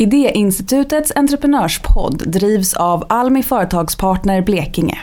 Idéinstitutets 0.00 1.12
entreprenörspodd 1.16 2.30
drivs 2.30 2.74
av 2.74 3.04
Almi 3.08 3.42
Företagspartner 3.42 4.42
Blekinge. 4.42 4.98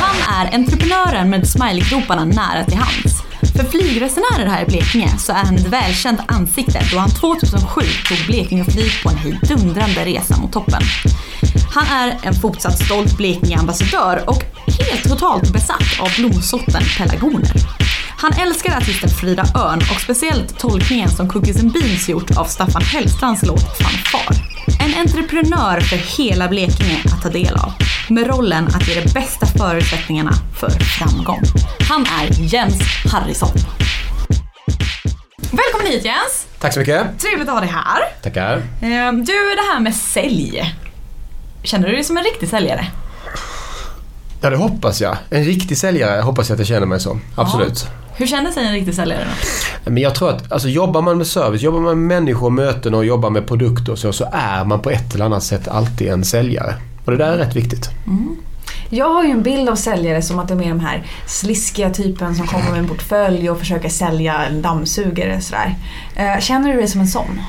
Han 0.00 0.44
är 0.44 0.54
entreprenören 0.54 1.30
med 1.30 1.48
smileygroparna 1.48 2.24
nära 2.24 2.64
till 2.64 2.78
hands. 2.78 3.22
För 3.56 3.64
flygresenärer 3.64 4.46
här 4.46 4.62
i 4.62 4.66
Blekinge 4.66 5.18
så 5.18 5.32
är 5.32 5.36
han 5.36 5.54
ett 5.54 5.68
välkänt 5.68 6.20
ansikte 6.26 6.80
då 6.92 6.98
han 6.98 7.10
2007 7.10 7.80
tog 8.08 8.26
Blekinge 8.26 8.64
flyg 8.64 9.02
på 9.02 9.08
en 9.08 9.16
hejdundrande 9.16 10.04
resa 10.04 10.40
mot 10.40 10.52
toppen. 10.52 10.82
Han 11.74 11.86
är 11.86 12.18
en 12.22 12.34
fortsatt 12.34 12.78
stolt 12.84 13.16
Blekinge-ambassadör 13.16 14.22
och 14.26 14.44
helt 14.78 15.08
totalt 15.08 15.52
besatt 15.52 16.00
av 16.00 16.08
blomsorten 16.18 16.82
pelargoner. 16.98 17.52
Han 18.18 18.32
älskar 18.32 18.76
artisten 18.76 19.10
Frida 19.10 19.42
Örn 19.54 19.78
och 19.78 20.00
speciellt 20.00 20.58
tolkningen 20.58 21.08
som 21.10 21.28
Cookies 21.28 21.60
and 21.60 21.72
Beans 21.72 22.08
gjort 22.08 22.36
av 22.36 22.44
Staffan 22.44 22.82
Hellstrands 22.82 23.42
låt 23.42 23.78
Fanfar. 23.78 24.34
En 24.80 24.94
entreprenör 25.00 25.80
för 25.80 25.96
hela 26.22 26.48
Blekinge 26.48 27.00
att 27.04 27.22
ta 27.22 27.28
del 27.28 27.54
av. 27.54 27.72
Med 28.08 28.26
rollen 28.26 28.66
att 28.66 28.88
ge 28.88 29.00
de 29.00 29.12
bästa 29.12 29.46
förutsättningarna 29.46 30.32
för 30.60 30.70
framgång. 30.70 31.40
Han 31.88 32.06
är 32.20 32.40
Jens 32.54 32.80
Harrison. 33.12 33.50
Välkommen 35.50 35.92
hit 35.92 36.04
Jens! 36.04 36.46
Tack 36.58 36.72
så 36.72 36.80
mycket. 36.80 37.18
Trevligt 37.18 37.48
att 37.48 37.54
ha 37.54 37.60
dig 37.60 37.70
här. 37.70 38.22
Tackar. 38.22 38.56
Eh, 38.56 39.12
Du, 39.12 39.54
det 39.56 39.72
här 39.72 39.80
med 39.80 39.94
sälj. 39.94 40.74
Känner 41.62 41.88
du 41.88 41.94
dig 41.94 42.04
som 42.04 42.16
en 42.16 42.24
riktig 42.24 42.48
säljare? 42.48 42.86
Ja, 44.40 44.50
det 44.50 44.56
hoppas 44.56 45.00
jag. 45.00 45.16
En 45.30 45.44
riktig 45.44 45.78
säljare 45.78 46.20
hoppas 46.20 46.48
jag 46.48 46.54
att 46.56 46.60
jag 46.60 46.68
känner 46.68 46.86
mig 46.86 47.00
som. 47.00 47.20
Absolut. 47.34 47.86
Hur 48.16 48.26
känner 48.26 48.50
sig 48.50 48.66
en 48.66 48.72
riktig 48.72 48.94
säljare 48.94 49.24
då? 49.84 49.90
Men 49.90 50.02
jag 50.02 50.14
tror 50.14 50.30
att 50.30 50.52
alltså, 50.52 50.68
jobbar 50.68 51.02
man 51.02 51.18
med 51.18 51.26
service, 51.26 51.62
jobbar 51.62 51.80
man 51.80 52.06
med 52.06 52.18
människor, 52.18 52.50
möten 52.50 52.94
och 52.94 53.04
jobbar 53.04 53.30
med 53.30 53.46
produkter 53.46 53.92
och 53.92 53.98
så, 53.98 54.12
så 54.12 54.28
är 54.32 54.64
man 54.64 54.80
på 54.80 54.90
ett 54.90 55.14
eller 55.14 55.24
annat 55.24 55.42
sätt 55.42 55.68
alltid 55.68 56.08
en 56.08 56.24
säljare. 56.24 56.74
Och 57.04 57.10
det 57.12 57.18
där 57.18 57.32
är 57.32 57.36
rätt 57.38 57.56
viktigt. 57.56 57.90
Jag 58.90 59.08
har 59.14 59.24
ju 59.24 59.30
en 59.30 59.42
bild 59.42 59.68
av 59.68 59.76
säljare 59.76 60.22
som 60.22 60.38
att 60.38 60.48
de 60.48 60.60
är 60.62 60.68
de 60.68 60.80
här 60.80 61.06
sliskiga 61.26 61.90
typen 61.90 62.34
som 62.34 62.46
kommer 62.46 62.70
med 62.70 62.78
en 62.78 62.88
portfölj 62.88 63.50
och 63.50 63.58
försöker 63.58 63.88
sälja 63.88 64.44
en 64.44 64.62
dammsugare. 64.62 65.40
Sådär. 65.40 65.74
Eh, 66.16 66.40
Känner 66.40 66.72
du 66.72 66.78
dig 66.78 66.88
som 66.88 67.00
en 67.00 67.08
sån? 67.08 67.40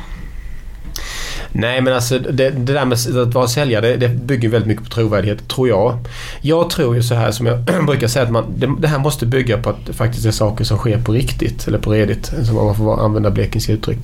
Nej 1.55 1.81
men 1.81 1.93
alltså 1.93 2.19
det, 2.19 2.49
det 2.49 2.73
där 2.73 2.85
med 2.85 2.97
att 3.27 3.33
vara 3.33 3.47
säljare 3.47 3.87
det, 3.87 3.97
det 3.97 4.09
bygger 4.09 4.49
väldigt 4.49 4.67
mycket 4.67 4.83
på 4.83 4.89
trovärdighet, 4.89 5.47
tror 5.47 5.69
jag. 5.69 5.97
Jag 6.41 6.69
tror 6.69 6.95
ju 6.95 7.03
så 7.03 7.15
här 7.15 7.31
som 7.31 7.45
jag 7.45 7.59
brukar 7.87 8.07
säga 8.07 8.25
att 8.25 8.31
man, 8.31 8.45
det, 8.57 8.69
det 8.79 8.87
här 8.87 8.99
måste 8.99 9.25
bygga 9.25 9.57
på 9.57 9.69
att 9.69 9.85
det 9.85 9.93
faktiskt 9.93 10.25
är 10.25 10.31
saker 10.31 10.63
som 10.63 10.77
sker 10.77 10.97
på 10.97 11.11
riktigt, 11.11 11.67
eller 11.67 11.77
på 11.77 11.91
redigt, 11.91 12.25
som 12.45 12.55
man 12.55 12.75
får 12.75 13.05
använda 13.05 13.31
blekingska 13.31 13.73
uttryck. 13.73 13.99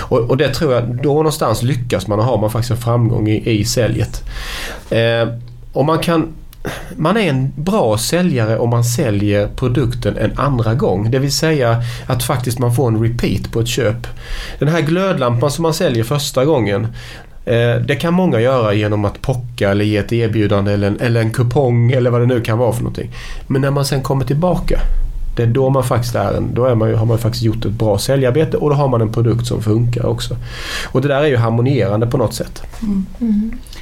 Och, 0.00 0.18
och 0.18 0.36
det 0.36 0.54
tror 0.54 0.72
jag, 0.72 1.02
då 1.02 1.14
någonstans 1.14 1.62
lyckas 1.62 2.06
man 2.06 2.18
och 2.18 2.24
har 2.24 2.38
man 2.38 2.50
faktiskt 2.50 2.70
en 2.70 2.76
framgång 2.76 3.28
i, 3.28 3.50
i 3.50 3.64
säljet. 3.64 4.24
Eh, 4.90 5.28
och 5.72 5.84
man 5.84 5.98
kan 5.98 6.28
man 6.96 7.16
är 7.16 7.28
en 7.28 7.52
bra 7.56 7.98
säljare 7.98 8.58
om 8.58 8.70
man 8.70 8.84
säljer 8.84 9.48
produkten 9.48 10.16
en 10.16 10.38
andra 10.38 10.74
gång. 10.74 11.10
Det 11.10 11.18
vill 11.18 11.32
säga 11.32 11.82
att 12.06 12.22
faktiskt 12.22 12.58
man 12.58 12.74
får 12.74 12.88
en 12.88 13.02
repeat 13.02 13.52
på 13.52 13.60
ett 13.60 13.68
köp. 13.68 14.06
Den 14.58 14.68
här 14.68 14.80
glödlampan 14.80 15.50
som 15.50 15.62
man 15.62 15.74
säljer 15.74 16.04
första 16.04 16.44
gången 16.44 16.86
eh, 17.44 17.74
det 17.86 17.96
kan 18.00 18.14
många 18.14 18.40
göra 18.40 18.74
genom 18.74 19.04
att 19.04 19.22
pocka 19.22 19.70
eller 19.70 19.84
ge 19.84 19.96
ett 19.96 20.12
erbjudande 20.12 20.72
eller 20.72 20.86
en, 20.86 21.00
eller 21.00 21.20
en 21.20 21.32
kupong 21.32 21.92
eller 21.92 22.10
vad 22.10 22.20
det 22.20 22.26
nu 22.26 22.40
kan 22.40 22.58
vara 22.58 22.72
för 22.72 22.82
någonting. 22.82 23.10
Men 23.46 23.62
när 23.62 23.70
man 23.70 23.84
sen 23.84 24.02
kommer 24.02 24.24
tillbaka 24.24 24.80
det 25.36 25.42
är 25.42 25.46
då 25.46 25.70
man 25.70 25.84
faktiskt 25.84 26.14
är 26.14 26.32
en, 26.36 26.54
då 26.54 26.64
är 26.64 26.74
man 26.74 26.94
har 26.94 27.06
man 27.06 27.18
faktiskt 27.18 27.44
gjort 27.44 27.64
ett 27.64 27.72
bra 27.72 27.98
säljarbete 27.98 28.56
och 28.56 28.70
då 28.70 28.76
har 28.76 28.88
man 28.88 29.00
en 29.00 29.12
produkt 29.12 29.46
som 29.46 29.62
funkar 29.62 30.06
också. 30.06 30.36
Och 30.92 31.02
det 31.02 31.08
där 31.08 31.22
är 31.22 31.26
ju 31.26 31.36
harmonierande 31.36 32.06
på 32.06 32.16
något 32.16 32.34
sätt. 32.34 32.62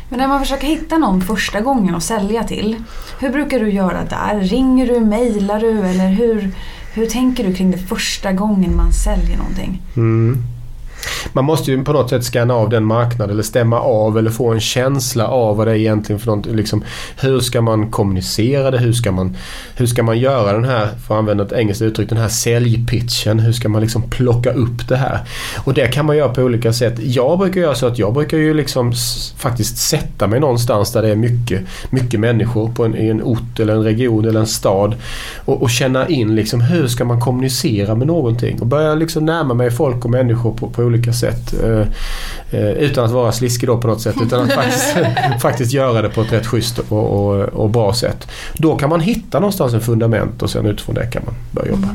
Men 0.08 0.18
när 0.18 0.28
man 0.28 0.40
försöker 0.40 0.66
hitta 0.66 0.98
någon 0.98 1.20
första 1.20 1.60
gången 1.60 1.94
att 1.94 2.02
sälja 2.02 2.44
till, 2.44 2.76
hur 3.20 3.30
brukar 3.30 3.60
du 3.60 3.70
göra 3.70 4.04
där? 4.04 4.40
Ringer 4.40 4.86
du, 4.86 5.00
mejlar 5.00 5.60
du 5.60 5.80
eller 5.80 6.08
hur, 6.08 6.50
hur 6.94 7.06
tänker 7.06 7.44
du 7.44 7.54
kring 7.54 7.70
det 7.70 7.78
första 7.78 8.32
gången 8.32 8.76
man 8.76 8.92
säljer 8.92 9.36
någonting? 9.36 9.82
Mm. 9.96 10.42
Man 11.32 11.44
måste 11.44 11.70
ju 11.70 11.84
på 11.84 11.92
något 11.92 12.10
sätt 12.10 12.24
scanna 12.24 12.54
av 12.54 12.68
den 12.68 12.84
marknaden 12.84 13.30
eller 13.34 13.42
stämma 13.42 13.80
av 13.80 14.18
eller 14.18 14.30
få 14.30 14.52
en 14.52 14.60
känsla 14.60 15.28
av 15.28 15.56
vad 15.56 15.66
det 15.66 15.70
är 15.70 15.76
egentligen 15.76 16.20
för 16.20 16.26
någonting. 16.26 16.56
Liksom, 16.56 16.84
hur 17.20 17.40
ska 17.40 17.60
man 17.60 17.90
kommunicera 17.90 18.70
det? 18.70 18.78
Hur 18.78 18.92
ska 18.92 19.12
man, 19.12 19.36
hur 19.76 19.86
ska 19.86 20.02
man 20.02 20.18
göra 20.18 20.52
den 20.52 20.64
här, 20.64 20.88
för 21.06 21.14
att 21.14 21.18
använda 21.18 21.44
ett 21.44 21.52
engelskt 21.52 21.82
uttryck, 21.82 22.08
den 22.08 22.18
här 22.18 22.28
säljpitchen? 22.28 23.40
Hur 23.40 23.52
ska 23.52 23.68
man 23.68 23.80
liksom 23.80 24.02
plocka 24.02 24.52
upp 24.52 24.88
det 24.88 24.96
här? 24.96 25.20
Och 25.64 25.74
det 25.74 25.86
kan 25.86 26.06
man 26.06 26.16
göra 26.16 26.34
på 26.34 26.42
olika 26.42 26.72
sätt. 26.72 26.94
Jag 26.98 27.38
brukar 27.38 27.60
göra 27.60 27.74
så 27.74 27.86
att 27.86 27.98
jag 27.98 28.14
brukar 28.14 28.38
ju 28.38 28.54
liksom 28.54 28.92
faktiskt 29.36 29.78
sätta 29.78 30.26
mig 30.26 30.40
någonstans 30.40 30.92
där 30.92 31.02
det 31.02 31.08
är 31.08 31.16
mycket, 31.16 31.62
mycket 31.90 32.20
människor 32.20 32.68
på 32.68 32.84
en, 32.84 32.96
i 32.96 33.08
en 33.08 33.22
ort 33.22 33.60
eller 33.60 33.74
en 33.74 33.84
region 33.84 34.24
eller 34.24 34.40
en 34.40 34.46
stad 34.46 34.94
och, 35.44 35.62
och 35.62 35.70
känna 35.70 36.08
in 36.08 36.34
liksom 36.34 36.60
hur 36.60 36.88
ska 36.88 37.04
man 37.04 37.20
kommunicera 37.20 37.94
med 37.94 38.06
någonting 38.06 38.60
och 38.60 38.66
börja 38.66 38.94
liksom 38.94 39.24
närma 39.24 39.54
mig 39.54 39.70
folk 39.70 40.04
och 40.04 40.10
människor 40.10 40.52
på, 40.54 40.70
på 40.70 40.82
olika 40.90 41.12
sätt. 41.12 41.54
Eh, 41.62 41.86
eh, 42.50 42.70
utan 42.70 43.04
att 43.04 43.10
vara 43.10 43.32
sliskig 43.32 43.68
då 43.68 43.78
på 43.78 43.88
något 43.88 44.00
sätt 44.00 44.16
utan 44.22 44.44
att 44.44 44.52
faktiskt, 44.52 44.96
faktiskt 45.42 45.72
göra 45.72 46.02
det 46.02 46.08
på 46.08 46.20
ett 46.20 46.32
rätt 46.32 46.46
schysst 46.46 46.78
och, 46.78 46.92
och, 46.92 47.42
och 47.42 47.70
bra 47.70 47.94
sätt. 47.94 48.28
Då 48.54 48.76
kan 48.76 48.88
man 48.88 49.00
hitta 49.00 49.40
någonstans 49.40 49.74
en 49.74 49.80
fundament 49.80 50.42
och 50.42 50.50
sen 50.50 50.66
utifrån 50.66 50.94
det 50.94 51.06
kan 51.06 51.22
man 51.24 51.34
börja 51.50 51.70
jobba. 51.70 51.88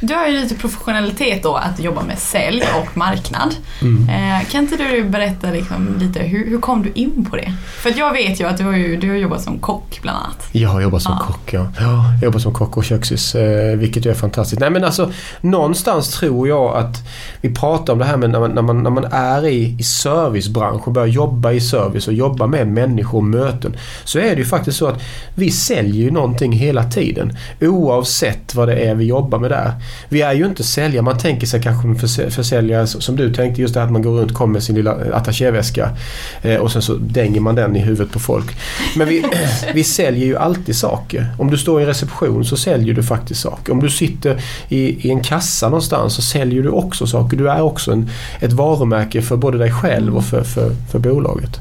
Du 0.00 0.14
har 0.14 0.26
ju 0.26 0.40
lite 0.40 0.54
professionalitet 0.54 1.42
då 1.42 1.54
att 1.54 1.80
jobba 1.80 2.02
med 2.02 2.18
sälj 2.18 2.62
och 2.82 2.96
marknad. 2.96 3.54
Mm. 3.82 4.08
Eh, 4.08 4.48
kan 4.48 4.60
inte 4.64 4.76
du 4.76 5.04
berätta 5.04 5.50
liksom 5.50 5.96
lite, 6.00 6.20
hur, 6.20 6.50
hur 6.50 6.60
kom 6.60 6.82
du 6.82 6.92
in 6.94 7.26
på 7.30 7.36
det? 7.36 7.52
För 7.82 7.92
jag 7.98 8.12
vet 8.12 8.40
ju 8.40 8.44
att 8.48 8.58
du 8.58 8.64
har, 8.64 8.72
ju, 8.76 8.96
du 8.96 9.08
har 9.08 9.16
jobbat 9.16 9.42
som 9.42 9.58
kock 9.58 9.98
bland 10.02 10.18
annat. 10.18 10.48
Jag 10.52 10.82
jobbar 10.82 10.98
som 10.98 11.16
Ja. 11.20 11.26
kock, 11.26 11.52
ja. 11.52 11.66
ja. 11.80 12.12
Jag 12.14 12.22
jobbar 12.24 12.38
som 12.38 12.52
kock 12.54 12.76
och 12.76 12.84
köksis, 12.84 13.34
eh, 13.34 13.76
vilket 13.76 14.06
ju 14.06 14.10
är 14.10 14.14
fantastiskt. 14.14 14.60
Nej 14.60 14.70
men 14.70 14.84
alltså, 14.84 15.10
någonstans 15.40 16.08
tror 16.10 16.48
jag 16.48 16.76
att 16.76 16.96
vi 17.40 17.54
pratar 17.54 17.92
om 17.92 17.98
det 17.98 18.04
här 18.04 18.16
med 18.16 18.30
när 18.30 18.40
man, 18.40 18.50
när 18.50 18.62
man, 18.62 18.82
när 18.82 18.90
man 18.90 19.04
är 19.12 19.46
i, 19.46 19.76
i 19.78 19.82
servicebransch 19.82 20.86
och 20.86 20.92
börjar 20.92 21.08
jobba 21.08 21.52
i 21.52 21.60
service 21.60 22.08
och 22.08 22.14
jobba 22.14 22.46
med 22.46 22.68
människor 22.68 23.18
och 23.18 23.24
möten. 23.24 23.76
Så 24.04 24.18
är 24.18 24.30
det 24.30 24.36
ju 24.36 24.44
faktiskt 24.44 24.78
så 24.78 24.86
att 24.86 25.02
vi 25.34 25.50
säljer 25.50 26.04
ju 26.04 26.10
någonting 26.10 26.52
hela 26.52 26.84
tiden. 26.84 27.36
Oavsett 27.60 28.54
vad 28.54 28.68
det 28.68 28.74
är 28.74 28.94
vi 28.94 29.04
jobbar 29.04 29.31
med 29.38 29.50
där. 29.50 29.72
Vi 30.08 30.22
är 30.22 30.32
ju 30.32 30.46
inte 30.46 30.64
säljare. 30.64 31.02
Man 31.02 31.18
tänker 31.18 31.46
sig 31.46 31.62
kanske 31.62 31.88
en 31.88 32.30
försäljare 32.30 32.86
som 32.86 33.16
du 33.16 33.34
tänkte 33.34 33.60
just 33.60 33.74
det 33.74 33.80
här 33.80 33.86
att 33.86 33.92
man 33.92 34.02
går 34.02 34.10
runt 34.10 34.30
och 34.30 34.36
kommer 34.36 34.52
med 34.52 34.62
sin 34.62 34.74
lilla 34.74 35.04
eh, 35.04 35.16
attachéväska 35.16 35.90
eh, 36.42 36.56
och 36.56 36.72
sen 36.72 36.82
så 36.82 36.94
dänger 36.94 37.40
man 37.40 37.54
den 37.54 37.76
i 37.76 37.78
huvudet 37.78 38.12
på 38.12 38.20
folk. 38.20 38.56
Men 38.96 39.08
vi, 39.08 39.24
vi 39.74 39.84
säljer 39.84 40.26
ju 40.26 40.36
alltid 40.36 40.76
saker. 40.76 41.26
Om 41.38 41.50
du 41.50 41.58
står 41.58 41.80
i 41.80 41.82
en 41.82 41.88
reception 41.88 42.44
så 42.44 42.56
säljer 42.56 42.94
du 42.94 43.02
faktiskt 43.02 43.40
saker. 43.40 43.72
Om 43.72 43.80
du 43.80 43.90
sitter 43.90 44.40
i, 44.68 45.08
i 45.08 45.10
en 45.10 45.20
kassa 45.20 45.68
någonstans 45.68 46.14
så 46.14 46.22
säljer 46.22 46.62
du 46.62 46.68
också 46.68 47.06
saker. 47.06 47.36
Du 47.36 47.50
är 47.50 47.62
också 47.62 47.92
en, 47.92 48.10
ett 48.40 48.52
varumärke 48.52 49.22
för 49.22 49.36
både 49.36 49.58
dig 49.58 49.72
själv 49.72 50.16
och 50.16 50.24
för, 50.24 50.42
för, 50.42 50.70
för 50.90 50.98
bolaget. 50.98 51.60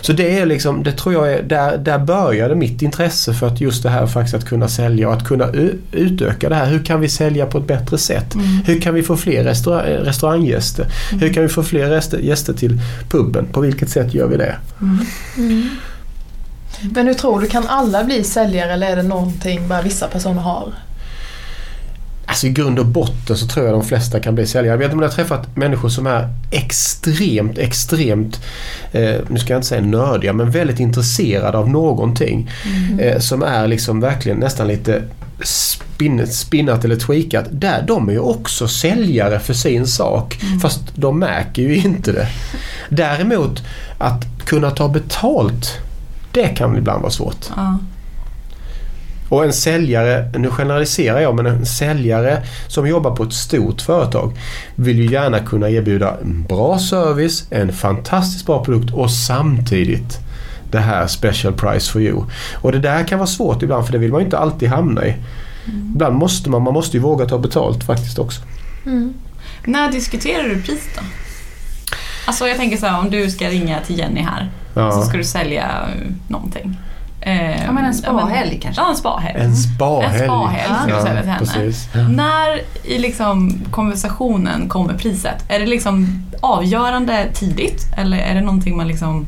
Så 0.00 0.12
det 0.12 0.38
är 0.38 0.46
liksom, 0.46 0.82
det 0.82 0.92
tror 0.92 1.14
jag 1.14 1.32
är, 1.32 1.42
där, 1.42 1.78
där 1.78 1.98
började 1.98 2.54
mitt 2.54 2.82
intresse 2.82 3.34
för 3.34 3.46
att 3.46 3.60
just 3.60 3.82
det 3.82 3.90
här 3.90 4.06
faktiskt 4.06 4.34
att 4.34 4.44
kunna 4.44 4.68
sälja 4.68 5.08
och 5.08 5.14
att 5.14 5.24
kunna 5.24 5.48
utöka 5.92 6.48
det 6.48 6.54
här. 6.54 6.66
Hur 6.66 6.84
kan 6.84 7.00
vi 7.00 7.08
sälja 7.08 7.46
på 7.46 7.58
ett 7.58 7.66
bättre 7.66 7.98
sätt? 7.98 8.34
Hur 8.64 8.80
kan 8.80 8.94
vi 8.94 9.02
få 9.02 9.16
fler 9.16 9.44
restaurang, 9.44 9.84
restauranggäster? 9.84 10.86
Hur 11.20 11.32
kan 11.32 11.42
vi 11.42 11.48
få 11.48 11.62
fler 11.62 12.18
gäster 12.20 12.52
till 12.52 12.80
puben? 13.08 13.46
På 13.52 13.60
vilket 13.60 13.90
sätt 13.90 14.14
gör 14.14 14.26
vi 14.26 14.36
det? 14.36 14.56
Men 16.94 17.06
hur 17.06 17.14
tror 17.14 17.40
du, 17.40 17.46
kan 17.46 17.66
alla 17.66 18.04
bli 18.04 18.24
säljare 18.24 18.72
eller 18.72 18.86
är 18.86 18.96
det 18.96 19.02
någonting 19.02 19.68
bara 19.68 19.82
vissa 19.82 20.06
personer 20.06 20.42
har? 20.42 20.72
Alltså 22.28 22.46
i 22.46 22.50
grund 22.50 22.78
och 22.78 22.86
botten 22.86 23.36
så 23.36 23.46
tror 23.46 23.66
jag 23.66 23.74
de 23.74 23.84
flesta 23.84 24.20
kan 24.20 24.34
bli 24.34 24.46
säljare. 24.46 24.74
Jag 24.74 24.78
vet 24.78 24.92
om 24.92 25.02
jag 25.02 25.08
har 25.08 25.14
träffat 25.14 25.56
människor 25.56 25.88
som 25.88 26.06
är 26.06 26.28
extremt, 26.50 27.58
extremt, 27.58 28.40
eh, 28.92 29.14
nu 29.28 29.38
ska 29.38 29.52
jag 29.52 29.58
inte 29.58 29.68
säga 29.68 29.80
nördiga, 29.80 30.32
men 30.32 30.50
väldigt 30.50 30.80
intresserade 30.80 31.58
av 31.58 31.70
någonting. 31.70 32.50
Eh, 33.00 33.18
som 33.18 33.42
är 33.42 33.66
liksom 33.66 34.00
verkligen 34.00 34.38
nästan 34.38 34.68
lite 34.68 35.02
spin, 35.42 36.26
spinnat 36.26 36.84
eller 36.84 36.96
tweakat. 36.96 37.46
Där, 37.50 37.84
de 37.86 38.08
är 38.08 38.12
ju 38.12 38.18
också 38.18 38.68
säljare 38.68 39.38
för 39.38 39.54
sin 39.54 39.86
sak. 39.86 40.38
Fast 40.62 40.80
de 40.94 41.18
märker 41.18 41.62
ju 41.62 41.76
inte 41.76 42.12
det. 42.12 42.28
Däremot 42.88 43.62
att 43.98 44.24
kunna 44.44 44.70
ta 44.70 44.88
betalt, 44.88 45.78
det 46.32 46.48
kan 46.48 46.76
ibland 46.76 47.02
vara 47.02 47.12
svårt. 47.12 47.46
Ja. 47.56 47.78
Och 49.28 49.44
en 49.44 49.52
säljare, 49.52 50.30
nu 50.38 50.50
generaliserar 50.50 51.20
jag, 51.20 51.34
men 51.34 51.46
en 51.46 51.66
säljare 51.66 52.42
som 52.68 52.86
jobbar 52.88 53.16
på 53.16 53.22
ett 53.22 53.32
stort 53.32 53.80
företag 53.80 54.32
vill 54.74 54.98
ju 54.98 55.12
gärna 55.12 55.38
kunna 55.38 55.70
erbjuda 55.70 56.16
en 56.22 56.42
bra 56.48 56.78
service, 56.78 57.46
en 57.50 57.72
fantastiskt 57.72 58.46
bra 58.46 58.64
produkt 58.64 58.94
och 58.94 59.10
samtidigt 59.10 60.18
det 60.70 60.78
här 60.78 61.06
special 61.06 61.52
price 61.52 61.92
for 61.92 62.02
you. 62.02 62.22
Och 62.54 62.72
det 62.72 62.78
där 62.78 63.04
kan 63.04 63.18
vara 63.18 63.26
svårt 63.26 63.62
ibland 63.62 63.86
för 63.86 63.92
det 63.92 63.98
vill 63.98 64.10
man 64.10 64.20
ju 64.20 64.24
inte 64.24 64.38
alltid 64.38 64.68
hamna 64.68 65.06
i. 65.06 65.14
Ibland 65.94 66.16
måste 66.16 66.50
man, 66.50 66.62
man 66.62 66.74
måste 66.74 66.96
ju 66.96 67.02
våga 67.02 67.26
ta 67.26 67.38
betalt 67.38 67.84
faktiskt 67.84 68.18
också. 68.18 68.40
Mm. 68.86 69.14
När 69.64 69.92
diskuterar 69.92 70.48
du 70.48 70.62
pris 70.62 70.88
då? 70.96 71.02
Alltså 72.26 72.48
jag 72.48 72.56
tänker 72.56 72.76
så 72.76 72.86
här, 72.86 72.98
om 72.98 73.10
du 73.10 73.30
ska 73.30 73.48
ringa 73.48 73.80
till 73.80 73.98
Jenny 73.98 74.20
här 74.20 74.50
Ja. 74.74 74.92
så 74.92 75.02
ska 75.02 75.16
du 75.18 75.24
sälja 75.24 75.64
eh, 75.64 76.10
någonting. 76.28 76.76
Eh, 77.28 77.64
Ja 77.64 77.72
men 77.72 77.84
en 77.84 77.94
spahelg 77.94 78.60
kanske. 78.62 78.82
Ja, 78.82 78.90
en 78.90 78.96
spahelg. 78.96 79.38
En 79.40 79.56
spahelg. 79.56 80.06
En 80.06 80.28
spahelg 80.28 80.92
du 80.96 81.02
sälja 81.06 81.22
till 81.22 81.30
henne. 81.30 81.38
precis. 81.38 81.88
När 81.94 82.60
i 82.84 82.98
liksom 82.98 83.60
konversationen 83.70 84.68
kommer 84.68 84.94
priset? 84.94 85.44
Är 85.48 85.58
det 85.60 85.66
liksom 85.66 86.22
avgörande 86.40 87.26
tidigt 87.34 87.82
eller 87.96 88.18
är 88.18 88.34
det 88.34 88.40
någonting 88.40 88.76
man 88.76 88.88
liksom 88.88 89.26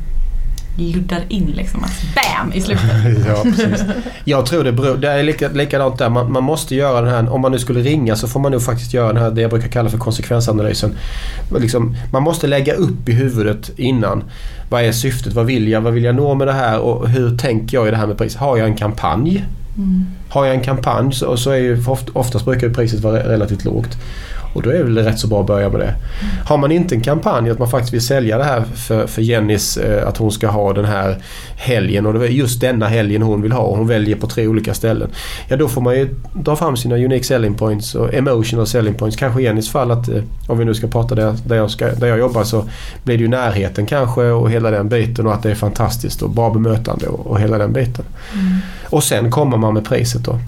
luddar 0.80 1.24
in 1.28 1.52
liksom? 1.56 1.84
Att 1.84 2.02
bam 2.14 2.52
i 2.52 2.60
slutet. 2.60 2.84
Ja, 3.26 3.42
precis. 3.42 3.84
Jag 4.24 4.46
tror 4.46 4.64
det 4.64 4.72
beror, 4.72 4.96
det 4.96 5.08
är 5.08 5.22
lika, 5.22 5.48
likadant 5.48 5.98
där. 5.98 6.08
Man, 6.08 6.32
man 6.32 6.42
måste 6.42 6.74
göra 6.74 7.00
den 7.00 7.10
här, 7.10 7.32
om 7.32 7.40
man 7.40 7.52
nu 7.52 7.58
skulle 7.58 7.80
ringa 7.80 8.16
så 8.16 8.28
får 8.28 8.40
man 8.40 8.52
nog 8.52 8.62
faktiskt 8.62 8.94
göra 8.94 9.12
den 9.12 9.22
här, 9.22 9.30
det 9.30 9.40
jag 9.40 9.50
brukar 9.50 9.68
kalla 9.68 9.90
för 9.90 9.98
konsekvensanalysen. 9.98 10.96
Liksom, 11.58 11.96
man 12.12 12.22
måste 12.22 12.46
lägga 12.46 12.74
upp 12.74 13.08
i 13.08 13.12
huvudet 13.12 13.70
innan. 13.76 14.24
Vad 14.70 14.82
är 14.82 14.92
syftet? 14.92 15.32
Vad 15.32 15.46
vill 15.46 15.68
jag? 15.68 15.80
Vad 15.80 15.92
vill 15.92 16.04
jag 16.04 16.14
nå 16.14 16.34
med 16.34 16.46
det 16.46 16.52
här? 16.52 16.78
Och 16.78 17.08
hur 17.08 17.38
tänker 17.38 17.76
jag 17.76 17.88
i 17.88 17.90
det 17.90 17.96
här 17.96 18.06
med 18.06 18.18
pris? 18.18 18.36
Har 18.36 18.56
jag 18.56 18.66
en 18.66 18.76
kampanj? 18.76 19.44
Har 20.28 20.46
jag 20.46 20.54
en 20.54 20.62
kampanj 20.62 21.12
så, 21.12 21.36
så 21.36 21.50
är 21.50 21.56
ju 21.56 21.84
oft, 21.86 22.08
oftast 22.12 22.44
brukar 22.44 22.68
priset 22.68 23.00
vara 23.00 23.28
relativt 23.28 23.64
lågt. 23.64 23.98
Och 24.52 24.62
då 24.62 24.70
är 24.70 24.74
det 24.74 24.84
väl 24.84 24.98
rätt 24.98 25.18
så 25.18 25.26
bra 25.26 25.40
att 25.40 25.46
börja 25.46 25.68
med 25.68 25.80
det. 25.80 25.94
Har 26.44 26.58
man 26.58 26.72
inte 26.72 26.94
en 26.94 27.00
kampanj 27.00 27.50
att 27.50 27.58
man 27.58 27.70
faktiskt 27.70 27.94
vill 27.94 28.06
sälja 28.06 28.38
det 28.38 28.44
här 28.44 28.62
för, 28.74 29.06
för 29.06 29.22
Jennys 29.22 29.76
eh, 29.76 30.08
att 30.08 30.16
hon 30.16 30.32
ska 30.32 30.48
ha 30.48 30.72
den 30.72 30.84
här 30.84 31.16
helgen 31.56 32.06
och 32.06 32.12
det 32.12 32.26
är 32.26 32.30
just 32.30 32.60
denna 32.60 32.88
helgen 32.88 33.22
hon 33.22 33.42
vill 33.42 33.52
ha 33.52 33.62
och 33.62 33.76
hon 33.76 33.86
väljer 33.86 34.16
på 34.16 34.26
tre 34.26 34.46
olika 34.46 34.74
ställen. 34.74 35.10
Ja 35.48 35.56
då 35.56 35.68
får 35.68 35.80
man 35.80 35.94
ju 35.94 36.14
dra 36.34 36.56
fram 36.56 36.76
sina 36.76 36.94
unique 36.94 37.24
selling 37.24 37.54
points 37.54 37.94
och 37.94 38.14
emotional 38.14 38.66
selling 38.66 38.94
points. 38.94 39.16
Kanske 39.16 39.40
i 39.40 39.44
Jennys 39.44 39.70
fall 39.70 39.90
att 39.90 40.08
eh, 40.08 40.22
om 40.46 40.58
vi 40.58 40.64
nu 40.64 40.74
ska 40.74 40.86
prata 40.86 41.14
där, 41.14 41.34
där, 41.46 41.56
jag 41.56 41.70
ska, 41.70 41.86
där 41.86 42.06
jag 42.06 42.18
jobbar 42.18 42.44
så 42.44 42.64
blir 43.04 43.16
det 43.16 43.22
ju 43.22 43.28
närheten 43.28 43.86
kanske 43.86 44.22
och 44.22 44.50
hela 44.50 44.70
den 44.70 44.88
biten 44.88 45.26
och 45.26 45.34
att 45.34 45.42
det 45.42 45.50
är 45.50 45.54
fantastiskt 45.54 46.22
och 46.22 46.30
bra 46.30 46.50
bemötande 46.50 47.06
och, 47.06 47.26
och 47.26 47.40
hela 47.40 47.58
den 47.58 47.72
biten. 47.72 48.04
Och 48.84 49.04
sen 49.04 49.30
kommer 49.30 49.56
man 49.56 49.74
med 49.74 49.84
priset 49.84 50.24
då. 50.24 50.38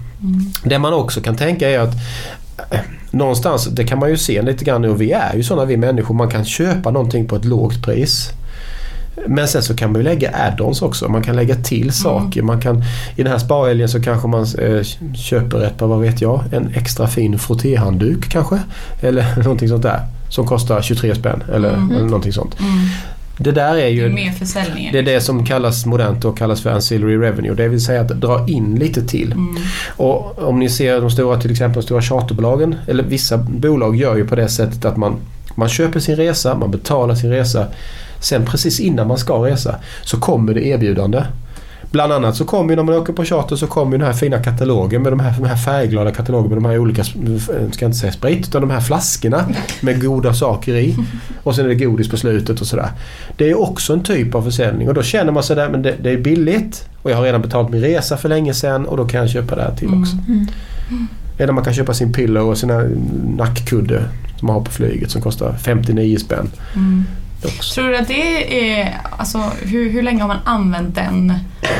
Det 0.64 0.78
man 0.78 0.92
också 0.92 1.20
kan 1.20 1.36
tänka 1.36 1.70
är 1.70 1.78
att 1.78 1.94
någonstans, 3.10 3.64
det 3.66 3.84
kan 3.84 3.98
man 3.98 4.10
ju 4.10 4.16
se 4.16 4.42
lite 4.42 4.64
grann 4.64 4.84
och 4.84 5.00
vi 5.00 5.12
är 5.12 5.34
ju 5.36 5.42
sådana 5.42 5.64
vi 5.64 5.76
människor, 5.76 6.14
man 6.14 6.30
kan 6.30 6.44
köpa 6.44 6.90
någonting 6.90 7.28
på 7.28 7.36
ett 7.36 7.44
lågt 7.44 7.82
pris. 7.82 8.30
Men 9.26 9.48
sen 9.48 9.62
så 9.62 9.76
kan 9.76 9.92
man 9.92 10.00
ju 10.00 10.04
lägga 10.04 10.30
add-ons 10.30 10.82
också. 10.82 11.08
Man 11.08 11.22
kan 11.22 11.36
lägga 11.36 11.54
till 11.54 11.92
saker. 11.92 12.42
Man 12.42 12.60
kan, 12.60 12.82
I 13.16 13.22
den 13.22 13.32
här 13.32 13.38
sparhelgen 13.38 13.88
så 13.88 14.02
kanske 14.02 14.28
man 14.28 14.42
eh, 14.42 14.82
köper 15.14 15.64
ett 15.64 15.78
par, 15.78 15.86
vad 15.86 16.00
vet 16.00 16.20
jag, 16.20 16.44
en 16.52 16.74
extra 16.74 17.06
fin 17.06 17.38
frottéhandduk 17.38 18.28
kanske. 18.28 18.58
Eller 19.00 19.36
någonting 19.42 19.68
sånt 19.68 19.82
där. 19.82 20.00
Som 20.28 20.46
kostar 20.46 20.82
23 20.82 21.14
spänn 21.14 21.42
eller, 21.52 21.70
eller 21.70 22.04
någonting 22.04 22.32
sånt. 22.32 22.56
Det 23.38 23.52
där 23.52 23.70
är 23.70 23.76
Det 23.76 23.90
ju... 23.90 24.06
är 24.06 24.10
mer 24.10 24.30
försäljning. 24.30 24.88
Det 24.92 24.98
är 24.98 25.02
det 25.02 25.20
som 25.20 25.46
kallas 25.46 25.86
modernt 25.86 26.24
och 26.24 26.38
kallas 26.38 26.60
för 26.60 26.70
ancillary 26.70 27.16
revenue. 27.16 27.54
Det 27.54 27.68
vill 27.68 27.84
säga 27.84 28.00
att 28.00 28.08
dra 28.08 28.44
in 28.48 28.74
lite 28.74 29.06
till. 29.06 29.34
Och 29.96 30.38
om 30.38 30.58
ni 30.58 30.68
ser 30.68 31.00
de 31.00 31.10
stora, 31.10 31.40
till 31.40 31.50
exempel 31.50 31.74
de 31.74 31.86
stora 31.86 32.02
charterbolagen, 32.02 32.74
eller 32.86 33.02
vissa 33.02 33.36
bolag 33.38 33.96
gör 33.96 34.16
ju 34.16 34.26
på 34.26 34.34
det 34.36 34.48
sättet 34.48 34.84
att 34.84 34.96
man, 34.96 35.16
man 35.54 35.68
köper 35.68 36.00
sin 36.00 36.16
resa, 36.16 36.54
man 36.54 36.70
betalar 36.70 37.14
sin 37.14 37.30
resa. 37.30 37.66
Sen 38.20 38.46
precis 38.46 38.80
innan 38.80 39.08
man 39.08 39.18
ska 39.18 39.34
resa 39.34 39.76
så 40.02 40.20
kommer 40.20 40.54
det 40.54 40.66
erbjudande. 40.66 41.22
Bland 41.92 42.12
annat 42.12 42.36
så 42.36 42.44
kommer 42.44 42.70
ju 42.70 42.76
när 42.76 42.82
man 42.82 42.94
åker 42.94 43.12
på 43.12 43.24
charter 43.24 43.56
så 43.56 43.66
kommer 43.66 43.92
ju 43.92 43.98
den 43.98 44.06
här 44.06 44.14
fina 44.14 44.38
katalogen 44.38 45.02
med 45.02 45.12
de 45.12 45.20
här, 45.20 45.34
de 45.38 45.46
här 45.46 45.56
färgglada 45.56 46.10
katalogen 46.10 46.48
med 46.48 46.56
de 46.56 46.64
här 46.64 46.78
olika, 46.78 47.04
jag 47.62 47.74
ska 47.74 47.84
inte 47.84 47.98
säga 47.98 48.12
sprit, 48.12 48.48
utan 48.48 48.60
de 48.60 48.70
här 48.70 48.80
flaskorna 48.80 49.44
med 49.80 50.02
goda 50.02 50.34
saker 50.34 50.74
i. 50.74 50.96
Och 51.42 51.54
sen 51.54 51.64
är 51.64 51.68
det 51.68 51.74
godis 51.74 52.10
på 52.10 52.16
slutet 52.16 52.60
och 52.60 52.66
sådär. 52.66 52.90
Det 53.36 53.50
är 53.50 53.60
också 53.60 53.92
en 53.92 54.02
typ 54.02 54.34
av 54.34 54.42
försäljning 54.42 54.88
och 54.88 54.94
då 54.94 55.02
känner 55.02 55.32
man 55.32 55.42
sig 55.42 55.56
där, 55.56 55.68
men 55.68 55.82
det, 55.82 55.94
det 56.02 56.10
är 56.10 56.18
billigt 56.18 56.88
och 57.02 57.10
jag 57.10 57.16
har 57.16 57.24
redan 57.24 57.42
betalat 57.42 57.70
min 57.70 57.80
resa 57.80 58.16
för 58.16 58.28
länge 58.28 58.54
sedan 58.54 58.86
och 58.86 58.96
då 58.96 59.04
kan 59.04 59.20
jag 59.20 59.30
köpa 59.30 59.54
det 59.56 59.62
här 59.62 59.76
till 59.76 59.88
också. 60.00 60.16
Eller 61.38 61.52
man 61.52 61.64
kan 61.64 61.74
köpa 61.74 61.94
sin 61.94 62.12
pillow 62.12 62.48
och 62.48 62.58
sina 62.58 62.82
nackkudde 63.36 64.02
som 64.38 64.46
man 64.46 64.56
har 64.56 64.64
på 64.64 64.70
flyget 64.70 65.10
som 65.10 65.22
kostar 65.22 65.56
59 65.56 66.18
spänn. 66.18 66.50
Också. 67.44 67.74
Tror 67.74 67.90
du 67.90 67.96
att 67.96 68.08
det 68.08 68.70
är, 68.80 69.00
alltså 69.18 69.38
hur, 69.62 69.90
hur 69.90 70.02
länge 70.02 70.20
har 70.22 70.28
man 70.28 70.38
använt 70.44 70.94
den 70.94 71.32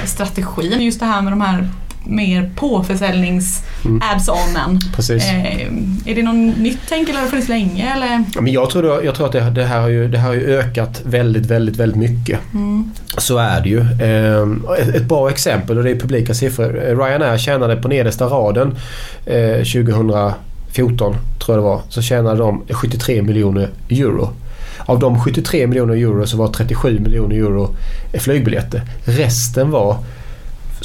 strategin? 0.04 0.80
Just 0.82 1.00
det 1.00 1.06
här 1.06 1.22
med 1.22 1.32
de 1.32 1.40
här 1.40 1.68
mer 2.04 2.50
påförsäljnings 2.56 3.62
ads-onen. 4.00 4.78
Precis. 4.96 5.24
Eh, 5.24 5.66
är 6.06 6.14
det 6.14 6.22
något 6.22 6.58
nytt 6.58 6.78
tänk 6.88 7.08
eller 7.08 7.18
har 7.18 7.24
det 7.24 7.30
funnits 7.30 7.48
länge? 7.48 7.92
Eller? 7.94 8.24
Ja, 8.34 8.40
Men 8.40 8.52
jag 8.52 8.70
tror, 8.70 9.04
jag 9.04 9.14
tror 9.14 9.26
att 9.26 9.32
det, 9.32 9.50
det, 9.50 9.64
här 9.64 9.80
har 9.80 9.88
ju, 9.88 10.08
det 10.08 10.18
här 10.18 10.28
har 10.28 10.34
ju 10.34 10.58
ökat 10.58 11.00
väldigt, 11.04 11.46
väldigt, 11.46 11.76
väldigt 11.76 11.98
mycket. 11.98 12.40
Så 13.18 13.38
är 13.38 13.60
det 13.60 13.68
ju. 13.68 13.80
Ehm, 13.80 14.66
Ett, 14.78 14.88
ett 14.94 15.04
bra 15.04 15.30
exempel 15.30 15.78
och 15.78 15.84
det 15.84 15.90
är 15.90 15.96
publika 16.00 16.34
siffror. 16.34 16.84
Eh, 16.88 16.98
Ryanair 16.98 17.38
tjänade 17.38 17.76
på 17.76 17.88
nedersta 17.88 18.24
raden 18.24 18.76
eh, 19.26 19.56
2014, 19.56 20.36
tror 20.74 21.56
jag 21.56 21.58
det 21.58 21.68
var, 21.68 21.80
så 21.88 22.02
tjänade 22.02 22.38
de 22.38 22.62
73 22.70 23.22
miljoner 23.22 23.68
euro. 23.90 24.32
Av 24.86 24.98
de 24.98 25.20
73 25.20 25.66
miljoner 25.66 25.94
euro 25.94 26.26
så 26.26 26.36
var 26.36 26.48
37 26.48 26.98
miljoner 26.98 27.36
euro 27.36 27.74
flygbiljetter. 28.12 28.82
Resten 29.04 29.70
var 29.70 29.96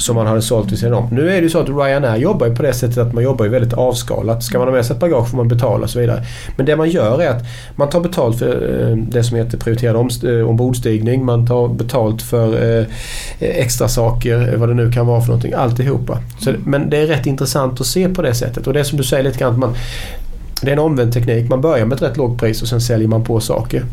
som 0.00 0.16
man 0.16 0.26
hade 0.26 0.42
sålt 0.42 0.72
vid 0.72 0.78
sidan 0.78 0.94
om. 0.94 1.08
Nu 1.12 1.30
är 1.30 1.36
det 1.36 1.42
ju 1.42 1.48
så 1.48 1.58
att 1.58 1.68
Ryanair 1.68 2.16
jobbar 2.16 2.46
ju 2.46 2.54
på 2.54 2.62
det 2.62 2.72
sättet 2.72 2.98
att 2.98 3.12
man 3.12 3.24
jobbar 3.24 3.44
ju 3.44 3.50
väldigt 3.50 3.72
avskalat. 3.72 4.44
Ska 4.44 4.58
man 4.58 4.68
ha 4.68 4.74
med 4.74 4.86
sig 4.86 4.94
ett 4.94 5.00
bagage 5.00 5.28
får 5.28 5.36
man 5.36 5.48
betala 5.48 5.84
och 5.84 5.90
så 5.90 6.00
vidare. 6.00 6.24
Men 6.56 6.66
det 6.66 6.76
man 6.76 6.90
gör 6.90 7.22
är 7.22 7.30
att 7.30 7.42
man 7.76 7.88
tar 7.88 8.00
betalt 8.00 8.38
för 8.38 8.88
eh, 8.90 8.96
det 8.96 9.24
som 9.24 9.36
heter 9.36 9.58
prioriterad 9.58 10.24
eh, 10.24 10.48
ombordstigning. 10.48 11.24
Man 11.24 11.46
tar 11.46 11.68
betalt 11.68 12.22
för 12.22 12.78
eh, 12.80 12.86
extra 13.38 13.88
saker, 13.88 14.56
vad 14.56 14.68
det 14.68 14.74
nu 14.74 14.92
kan 14.92 15.06
vara 15.06 15.20
för 15.20 15.28
någonting. 15.28 15.52
Alltihopa. 15.52 16.18
Så, 16.40 16.52
men 16.64 16.90
det 16.90 16.96
är 16.96 17.06
rätt 17.06 17.26
intressant 17.26 17.80
att 17.80 17.86
se 17.86 18.08
på 18.08 18.22
det 18.22 18.34
sättet. 18.34 18.66
Och 18.66 18.72
det 18.72 18.80
är 18.80 18.84
som 18.84 18.98
du 18.98 19.04
säger 19.04 19.22
lite 19.22 19.38
grann 19.38 19.52
att 19.52 19.58
man 19.58 19.74
det 20.62 20.68
är 20.68 20.72
en 20.72 20.78
omvänd 20.78 21.12
teknik. 21.12 21.48
Man 21.48 21.60
börjar 21.60 21.86
med 21.86 21.96
ett 21.96 22.02
rätt 22.02 22.16
lågt 22.16 22.40
pris 22.40 22.62
och 22.62 22.68
sen 22.68 22.80
säljer 22.80 23.08
man 23.08 23.24
på 23.24 23.40
saker. 23.40 23.84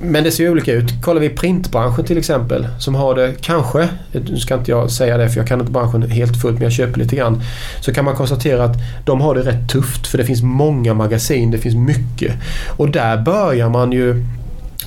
Men 0.00 0.24
det 0.24 0.30
ser 0.30 0.44
ju 0.44 0.50
olika 0.50 0.72
ut. 0.72 1.02
Kollar 1.02 1.20
vi 1.20 1.28
printbranschen 1.28 2.04
till 2.04 2.18
exempel 2.18 2.68
som 2.78 2.94
har 2.94 3.14
det 3.14 3.34
kanske, 3.40 3.88
nu 4.12 4.36
ska 4.36 4.54
inte 4.54 4.70
jag 4.70 4.90
säga 4.90 5.16
det 5.16 5.28
för 5.28 5.36
jag 5.36 5.46
kan 5.46 5.60
inte 5.60 5.72
branschen 5.72 6.10
helt 6.10 6.40
fullt 6.40 6.54
men 6.54 6.62
jag 6.62 6.72
köper 6.72 6.98
lite 6.98 7.16
grann. 7.16 7.42
Så 7.80 7.92
kan 7.92 8.04
man 8.04 8.16
konstatera 8.16 8.64
att 8.64 8.76
de 9.04 9.20
har 9.20 9.34
det 9.34 9.42
rätt 9.42 9.68
tufft 9.68 10.06
för 10.06 10.18
det 10.18 10.24
finns 10.24 10.42
många 10.42 10.94
magasin, 10.94 11.50
det 11.50 11.58
finns 11.58 11.74
mycket. 11.74 12.32
Och 12.76 12.90
där 12.90 13.22
börjar 13.22 13.68
man 13.68 13.92
ju 13.92 14.24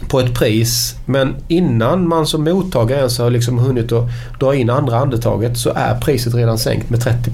på 0.08 0.20
ett 0.20 0.34
pris 0.34 0.96
men 1.06 1.36
innan 1.48 2.08
man 2.08 2.27
som 2.27 2.44
mottagare 2.44 3.00
ens 3.00 3.20
har 3.20 3.30
liksom 3.30 3.58
hunnit 3.58 3.92
att 3.92 4.10
dra 4.39 4.56
in 4.56 4.70
andra 4.70 4.98
andetaget 4.98 5.58
så 5.58 5.70
är 5.75 6.00
priset 6.00 6.36
redan 6.36 6.58
sänkt 6.58 6.89
med 6.89 7.01
30 7.01 7.32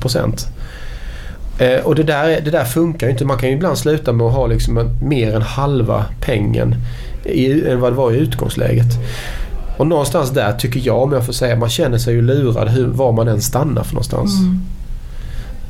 Eh, 1.60 1.86
och 1.86 1.96
det 1.96 2.04
där, 2.04 2.42
det 2.42 2.52
där 2.52 2.66
funkar 2.66 3.08
ju 3.08 3.12
inte. 3.12 3.26
Man 3.26 3.38
kan 3.38 3.50
ju 3.50 3.56
ibland 3.56 3.78
sluta 3.78 4.14
med 4.14 4.28
att 4.28 4.34
ha 4.34 4.48
liksom 4.48 4.98
mer 5.02 5.36
än 5.36 5.42
halva 5.42 6.06
pengen 6.22 6.76
i, 7.24 7.68
än 7.70 7.80
vad 7.80 7.92
det 7.92 7.96
var 7.96 8.12
i 8.12 8.18
utgångsläget. 8.18 8.88
Och 9.78 9.88
någonstans 9.88 10.30
där 10.30 10.54
tycker 10.54 10.82
jag, 10.84 11.04
om 11.04 11.14
jag 11.14 11.26
får 11.26 11.34
säga, 11.34 11.56
man 11.56 11.70
känner 11.70 11.98
sig 11.98 12.14
ju 12.14 12.22
lurad 12.22 12.70
hur, 12.70 12.88
var 12.88 13.12
man 13.12 13.28
än 13.28 13.42
stannar 13.42 13.84
för 13.84 13.94
någonstans. 13.94 14.32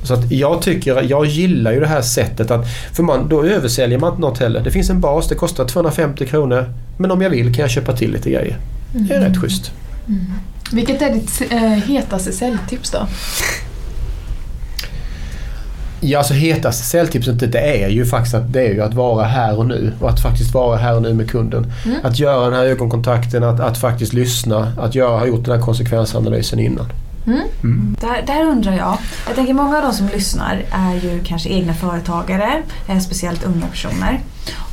Så 0.03 0.13
att 0.13 0.31
jag 0.31 0.61
tycker, 0.61 1.03
jag 1.03 1.25
gillar 1.25 1.71
ju 1.71 1.79
det 1.79 1.87
här 1.87 2.01
sättet 2.01 2.51
att, 2.51 2.67
för 2.93 3.03
man, 3.03 3.29
då 3.29 3.43
översäljer 3.43 3.99
man 3.99 4.09
inte 4.09 4.21
något 4.21 4.39
heller. 4.39 4.59
Det 4.63 4.71
finns 4.71 4.89
en 4.89 5.01
bas, 5.01 5.27
det 5.27 5.35
kostar 5.35 5.65
250 5.65 6.25
kronor. 6.25 6.73
Men 6.97 7.11
om 7.11 7.21
jag 7.21 7.29
vill 7.29 7.55
kan 7.55 7.61
jag 7.61 7.71
köpa 7.71 7.97
till 7.97 8.11
lite 8.11 8.29
grejer. 8.29 8.57
Det 8.93 9.13
är 9.13 9.21
rätt 9.21 9.37
schysst. 9.37 9.71
Vilket 10.71 11.01
är 11.01 11.13
ditt 11.13 11.41
eh, 11.51 11.61
hetaste 11.61 12.31
säljtips 12.31 12.91
då? 12.91 13.07
Ja, 15.99 16.17
alltså 16.17 16.33
hetaste 16.33 16.83
säljtipset 16.83 17.51
det 17.51 17.83
är 17.83 17.89
ju 17.89 18.05
faktiskt 18.05 18.35
att, 18.35 18.53
det 18.53 18.67
är 18.67 18.73
ju 18.73 18.81
att 18.81 18.93
vara 18.93 19.25
här 19.25 19.57
och 19.57 19.65
nu. 19.65 19.93
Och 19.99 20.09
att 20.09 20.21
faktiskt 20.21 20.53
vara 20.53 20.77
här 20.77 20.95
och 20.95 21.01
nu 21.01 21.13
med 21.13 21.29
kunden. 21.29 21.71
Att 22.03 22.19
göra 22.19 22.45
den 22.45 22.53
här 22.53 22.65
ögonkontakten, 22.65 23.43
att, 23.43 23.59
att 23.59 23.77
faktiskt 23.77 24.13
lyssna. 24.13 24.71
Att 24.77 24.95
göra, 24.95 25.19
ha 25.19 25.27
gjort 25.27 25.45
den 25.45 25.55
här 25.55 25.65
konsekvensanalysen 25.65 26.59
innan. 26.59 26.85
Där, 28.01 28.23
där 28.27 28.45
undrar 28.45 28.73
jag. 28.73 28.97
Jag 29.27 29.35
tänker 29.35 29.53
många 29.53 29.77
av 29.77 29.83
de 29.83 29.93
som 29.93 30.07
lyssnar 30.07 30.65
är 30.71 30.93
ju 30.93 31.23
kanske 31.23 31.49
egna 31.49 31.73
företagare, 31.73 32.61
eh, 32.87 32.99
speciellt 32.99 33.45
unga 33.45 33.67
personer. 33.67 34.19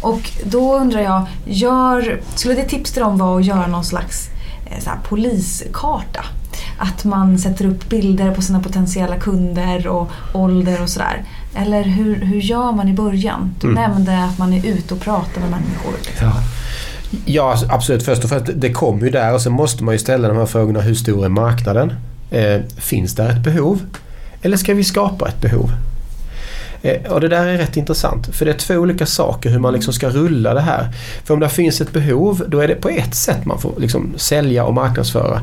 Och 0.00 0.30
då 0.44 0.76
undrar 0.76 1.00
jag, 1.00 1.26
gör, 1.44 2.20
skulle 2.34 2.54
det 2.54 2.64
tips 2.64 2.92
till 2.92 3.02
dem 3.02 3.18
vara 3.18 3.38
att 3.38 3.44
göra 3.44 3.66
någon 3.66 3.84
slags 3.84 4.28
eh, 4.70 4.80
så 4.80 4.90
här, 4.90 4.98
poliskarta? 5.08 6.24
Att 6.78 7.04
man 7.04 7.38
sätter 7.38 7.66
upp 7.66 7.88
bilder 7.88 8.30
på 8.34 8.42
sina 8.42 8.60
potentiella 8.60 9.16
kunder 9.16 9.86
och 9.86 10.10
ålder 10.32 10.82
och 10.82 10.88
sådär. 10.88 11.22
Eller 11.54 11.82
hur, 11.82 12.16
hur 12.24 12.40
gör 12.40 12.72
man 12.72 12.88
i 12.88 12.92
början? 12.92 13.54
Du 13.60 13.66
Mm. 13.68 13.82
nämnde 13.82 14.24
att 14.24 14.38
man 14.38 14.52
är 14.52 14.66
ute 14.66 14.94
och 14.94 15.00
pratar 15.00 15.40
med 15.40 15.50
människor. 15.50 15.94
Ja. 16.20 16.32
Ja, 17.24 17.56
absolut. 17.68 18.02
Först 18.04 18.24
och 18.24 18.30
främst, 18.30 18.50
det 18.54 18.72
kommer 18.72 19.04
ju 19.04 19.10
där 19.10 19.34
och 19.34 19.40
sen 19.40 19.52
måste 19.52 19.84
man 19.84 19.94
ju 19.94 19.98
ställa 19.98 20.28
de 20.28 20.36
här 20.36 20.46
frågorna. 20.46 20.80
Hur 20.80 20.94
stor 20.94 21.24
är 21.24 21.28
marknaden? 21.28 21.92
Eh, 22.30 22.60
finns 22.78 23.14
där 23.14 23.30
ett 23.30 23.44
behov? 23.44 23.80
Eller 24.42 24.56
ska 24.56 24.74
vi 24.74 24.84
skapa 24.84 25.28
ett 25.28 25.40
behov? 25.40 25.70
Eh, 26.84 27.12
och 27.12 27.20
det 27.20 27.28
där 27.28 27.46
är 27.46 27.58
rätt 27.58 27.76
intressant 27.76 28.36
för 28.36 28.44
det 28.44 28.50
är 28.50 28.58
två 28.58 28.74
olika 28.74 29.06
saker 29.06 29.50
hur 29.50 29.58
man 29.58 29.72
liksom 29.72 29.92
ska 29.92 30.08
rulla 30.08 30.54
det 30.54 30.60
här. 30.60 30.88
För 31.24 31.34
om 31.34 31.40
det 31.40 31.48
finns 31.48 31.80
ett 31.80 31.92
behov 31.92 32.44
då 32.48 32.60
är 32.60 32.68
det 32.68 32.74
på 32.74 32.88
ett 32.88 33.14
sätt 33.14 33.44
man 33.44 33.60
får 33.60 33.72
liksom 33.78 34.14
sälja 34.16 34.64
och 34.64 34.74
marknadsföra. 34.74 35.40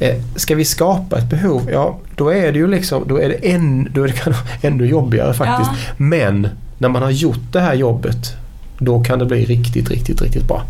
Eh, 0.00 0.16
ska 0.36 0.54
vi 0.54 0.64
skapa 0.64 1.18
ett 1.18 1.30
behov, 1.30 1.70
ja 1.72 1.98
då 2.16 2.32
är 2.32 2.52
det 2.52 2.58
ju 2.58 2.66
liksom, 2.66 3.04
då 3.08 3.16
är 3.20 3.28
det, 3.28 3.50
en, 3.52 3.88
då 3.94 4.04
är 4.04 4.08
det 4.08 4.36
ännu 4.68 4.86
jobbigare 4.86 5.34
faktiskt. 5.34 5.70
Ja. 5.72 5.94
Men 5.96 6.48
när 6.78 6.88
man 6.88 7.02
har 7.02 7.10
gjort 7.10 7.52
det 7.52 7.60
här 7.60 7.74
jobbet 7.74 8.32
då 8.78 9.04
kan 9.04 9.18
det 9.18 9.24
bli 9.24 9.44
riktigt, 9.44 9.90
riktigt, 9.90 10.22
riktigt 10.22 10.48
bra. 10.48 10.62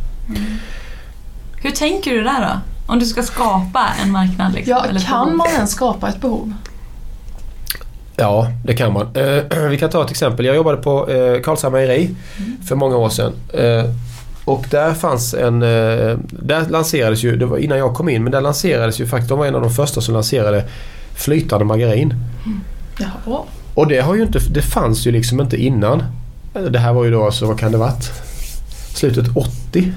Hur 1.57 1.71
tänker 1.71 2.11
du 2.11 2.23
där 2.23 2.41
då? 2.41 2.61
Om 2.93 2.99
du 2.99 3.07
ska 3.07 3.23
skapa 3.23 3.88
en 4.02 4.11
marknad? 4.11 4.55
Liksom, 4.55 4.76
Ja, 4.95 5.00
kan 5.07 5.37
man 5.37 5.47
ens 5.47 5.71
skapa 5.71 6.09
ett 6.09 6.21
behov? 6.21 6.55
Ja, 8.23 8.49
det 8.64 8.75
kan 8.75 8.93
man. 8.93 9.07
Eh, 9.14 9.59
vi 9.71 9.79
kan 9.79 9.91
ta 9.91 10.05
ett 10.05 10.11
exempel. 10.11 10.47
Jag 10.47 10.57
jobbade 10.57 10.76
på 10.76 11.11
eh, 11.11 11.41
Karlshamn 11.41 11.73
mejeri 11.73 12.11
för 12.69 12.75
många 12.75 12.97
år 12.97 13.09
sedan. 13.09 13.33
Eh, 13.52 13.85
och 14.45 14.67
där 14.71 14.95
fanns 14.95 15.35
en... 15.35 15.62
Eh, 15.62 16.19
där 16.31 16.69
lanserades 16.69 17.23
ju, 17.23 17.37
det 17.37 17.47
var 17.47 17.59
innan 17.59 17.79
jag 17.79 17.95
kom 17.95 18.09
in, 18.09 18.23
men 18.23 18.33
där 18.33 18.41
lanserades 18.41 19.00
ju 19.00 19.07
faktiskt, 19.07 19.29
de 19.29 19.38
var 19.38 19.47
en 19.47 19.55
av 19.55 19.61
de 19.61 19.71
första 19.71 20.00
som 20.00 20.14
lanserade 20.14 20.64
flytande 21.14 21.64
margarin. 21.64 22.14
Jaha. 22.99 23.41
Och 23.75 23.87
det 23.87 24.00
har 24.00 24.14
ju 24.14 24.23
inte, 24.23 24.38
det 24.50 24.62
fanns 24.62 25.07
ju 25.07 25.11
liksom 25.11 25.41
inte 25.41 25.57
innan. 25.57 26.02
Det 26.71 26.79
här 26.79 26.93
var 26.93 27.05
ju 27.05 27.11
då, 27.11 27.25
alltså, 27.25 27.47
vad 27.47 27.61
kan 27.61 27.73
det 27.73 27.79
varit? 27.79 28.11
Slutet 28.95 29.37
80, 29.37 29.93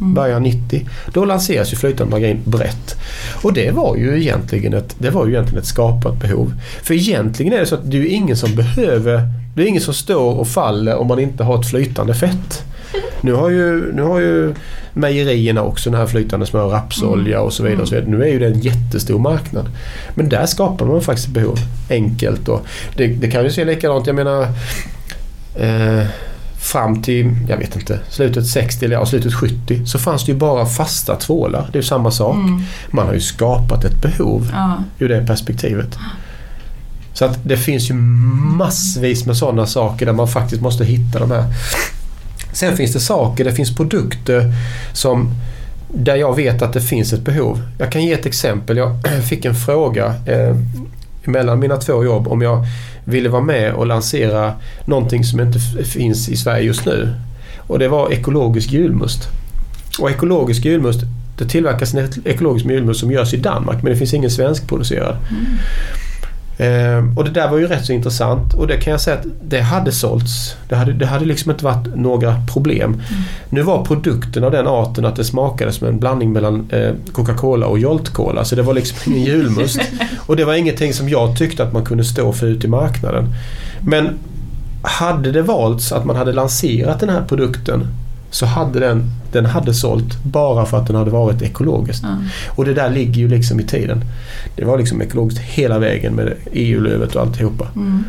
början 0.00 0.42
90. 0.42 0.88
Då 1.12 1.24
lanseras 1.24 1.72
ju 1.72 1.76
flytande 1.76 2.10
margarin 2.10 2.40
brett. 2.44 2.96
Och 3.42 3.52
det 3.52 3.70
var 3.70 3.96
ju 3.96 4.20
egentligen 4.20 4.74
ett, 4.74 4.96
det 4.98 5.10
var 5.10 5.26
ju 5.26 5.32
egentligen 5.32 5.60
ett 5.60 5.68
skapat 5.68 6.20
behov. 6.20 6.54
För 6.82 6.94
egentligen 6.94 7.52
är 7.52 7.58
det 7.58 7.66
så 7.66 7.74
att 7.74 7.90
det 7.90 7.96
är 7.96 8.06
ingen 8.06 8.36
som 8.36 8.54
behöver, 8.54 9.28
det 9.54 9.62
är 9.62 9.66
ingen 9.66 9.82
som 9.82 9.94
står 9.94 10.38
och 10.38 10.48
faller 10.48 10.96
om 10.96 11.06
man 11.06 11.18
inte 11.18 11.44
har 11.44 11.60
ett 11.60 11.70
flytande 11.70 12.14
fett. 12.14 12.64
Nu 13.20 13.32
har 13.32 13.50
ju, 13.50 13.92
nu 13.92 14.02
har 14.02 14.20
ju 14.20 14.54
mejerierna 14.92 15.62
också 15.62 15.90
den 15.90 16.00
här 16.00 16.06
flytande 16.06 16.46
smör, 16.46 16.68
rapsolja 16.68 17.40
och 17.40 17.52
så 17.52 17.62
vidare. 17.62 17.82
Och 17.82 17.88
så 17.88 17.94
vidare. 17.94 18.10
Nu 18.10 18.22
är 18.22 18.28
ju 18.28 18.38
det 18.38 18.46
en 18.46 18.60
jättestor 18.60 19.18
marknad. 19.18 19.66
Men 20.14 20.28
där 20.28 20.46
skapar 20.46 20.86
man 20.86 21.02
faktiskt 21.02 21.28
behov. 21.28 21.58
Enkelt 21.90 22.48
och 22.48 22.66
det, 22.96 23.06
det 23.06 23.30
kan 23.30 23.44
ju 23.44 23.50
se 23.50 23.64
likadant, 23.64 24.06
jag 24.06 24.16
menar 24.16 24.42
eh, 25.54 26.06
fram 26.60 27.02
till, 27.02 27.36
jag 27.48 27.56
vet 27.56 27.76
inte, 27.76 28.00
slutet 28.08 28.46
60 28.46 28.84
eller 28.84 28.96
ja, 28.96 29.06
slutet 29.06 29.34
70 29.34 29.86
så 29.86 29.98
fanns 29.98 30.24
det 30.24 30.32
ju 30.32 30.38
bara 30.38 30.66
fasta 30.66 31.16
tvålar. 31.16 31.70
Det 31.72 31.78
är 31.78 31.82
samma 31.82 32.10
sak. 32.10 32.34
Mm. 32.36 32.62
Man 32.90 33.06
har 33.06 33.14
ju 33.14 33.20
skapat 33.20 33.84
ett 33.84 34.02
behov 34.02 34.50
Ja. 34.52 34.76
ur 34.98 35.08
det 35.08 35.26
perspektivet. 35.26 35.98
Så 37.12 37.24
att 37.24 37.38
det 37.44 37.56
finns 37.56 37.90
ju 37.90 37.94
massvis 37.94 39.26
med 39.26 39.36
sådana 39.36 39.66
saker 39.66 40.06
där 40.06 40.12
man 40.12 40.28
faktiskt 40.28 40.62
måste 40.62 40.84
hitta 40.84 41.18
de 41.18 41.30
här. 41.30 41.44
Sen 42.52 42.76
finns 42.76 42.92
det 42.92 43.00
saker, 43.00 43.44
det 43.44 43.52
finns 43.52 43.76
produkter 43.76 44.54
som 44.92 45.30
där 45.88 46.16
jag 46.16 46.36
vet 46.36 46.62
att 46.62 46.72
det 46.72 46.80
finns 46.80 47.12
ett 47.12 47.20
behov. 47.22 47.62
Jag 47.78 47.92
kan 47.92 48.04
ge 48.04 48.12
ett 48.12 48.26
exempel. 48.26 48.76
Jag 48.76 48.96
fick 49.28 49.44
en 49.44 49.54
fråga 49.54 50.14
eh, 50.26 50.56
mellan 51.24 51.58
mina 51.58 51.76
två 51.76 52.04
jobb 52.04 52.28
om 52.28 52.42
jag 52.42 52.64
ville 53.10 53.28
vara 53.28 53.42
med 53.42 53.72
och 53.72 53.86
lansera 53.86 54.52
någonting 54.84 55.24
som 55.24 55.40
inte 55.40 55.58
finns 55.84 56.28
i 56.28 56.36
Sverige 56.36 56.64
just 56.64 56.86
nu. 56.86 57.14
Och 57.58 57.78
det 57.78 57.88
var 57.88 58.12
ekologisk 58.12 58.72
julmust. 58.72 59.28
Och 59.98 60.10
ekologisk 60.10 60.64
julmust, 60.64 61.00
det 61.38 61.44
tillverkas 61.44 61.94
en 61.94 62.08
ekologisk 62.24 62.66
julmust 62.66 63.00
som 63.00 63.10
görs 63.10 63.34
i 63.34 63.36
Danmark 63.36 63.82
men 63.82 63.92
det 63.92 63.98
finns 63.98 64.14
ingen 64.14 64.30
svenskproducerad. 64.30 65.16
Mm. 65.30 65.44
Eh, 66.60 67.04
och 67.16 67.24
det 67.24 67.30
där 67.30 67.48
var 67.48 67.58
ju 67.58 67.66
rätt 67.66 67.86
så 67.86 67.92
intressant 67.92 68.54
och 68.54 68.66
det 68.66 68.76
kan 68.76 68.90
jag 68.90 69.00
säga 69.00 69.16
att 69.16 69.26
det 69.42 69.60
hade 69.60 69.92
sålts. 69.92 70.56
Det 70.68 70.76
hade, 70.76 70.92
det 70.92 71.06
hade 71.06 71.24
liksom 71.24 71.50
inte 71.50 71.64
varit 71.64 71.94
några 71.94 72.34
problem. 72.52 73.02
Nu 73.48 73.62
var 73.62 73.84
produkten 73.84 74.44
av 74.44 74.50
den 74.50 74.66
arten 74.66 75.04
att 75.04 75.16
det 75.16 75.24
smakade 75.24 75.72
som 75.72 75.88
en 75.88 75.98
blandning 75.98 76.32
mellan 76.32 76.68
eh, 76.70 76.92
Coca-Cola 77.12 77.66
och 77.66 77.78
Jolt 77.78 78.08
Cola. 78.08 78.44
Så 78.44 78.54
det 78.54 78.62
var 78.62 78.74
liksom 78.74 79.12
ingen 79.12 79.26
julmust. 79.26 79.80
Och 80.26 80.36
det 80.36 80.44
var 80.44 80.54
ingenting 80.54 80.94
som 80.94 81.08
jag 81.08 81.38
tyckte 81.38 81.62
att 81.62 81.72
man 81.72 81.84
kunde 81.84 82.04
stå 82.04 82.32
för 82.32 82.46
ut 82.46 82.64
i 82.64 82.68
marknaden. 82.68 83.34
Men 83.80 84.18
hade 84.82 85.32
det 85.32 85.42
valts 85.42 85.92
att 85.92 86.04
man 86.04 86.16
hade 86.16 86.32
lanserat 86.32 87.00
den 87.00 87.08
här 87.08 87.24
produkten 87.28 87.86
så 88.30 88.46
hade 88.46 88.80
den, 88.80 89.10
den 89.32 89.46
hade 89.46 89.74
sålt 89.74 90.24
bara 90.24 90.66
för 90.66 90.78
att 90.78 90.86
den 90.86 90.96
hade 90.96 91.10
varit 91.10 91.42
ekologiskt. 91.42 92.02
Ja. 92.02 92.16
Och 92.48 92.64
det 92.64 92.74
där 92.74 92.90
ligger 92.90 93.20
ju 93.20 93.28
liksom 93.28 93.60
i 93.60 93.62
tiden. 93.62 94.04
Det 94.56 94.64
var 94.64 94.78
liksom 94.78 95.02
ekologiskt 95.02 95.40
hela 95.40 95.78
vägen 95.78 96.14
med 96.14 96.34
EU-lövet 96.52 97.14
och 97.16 97.22
alltihopa. 97.22 97.66
Mm. 97.76 98.04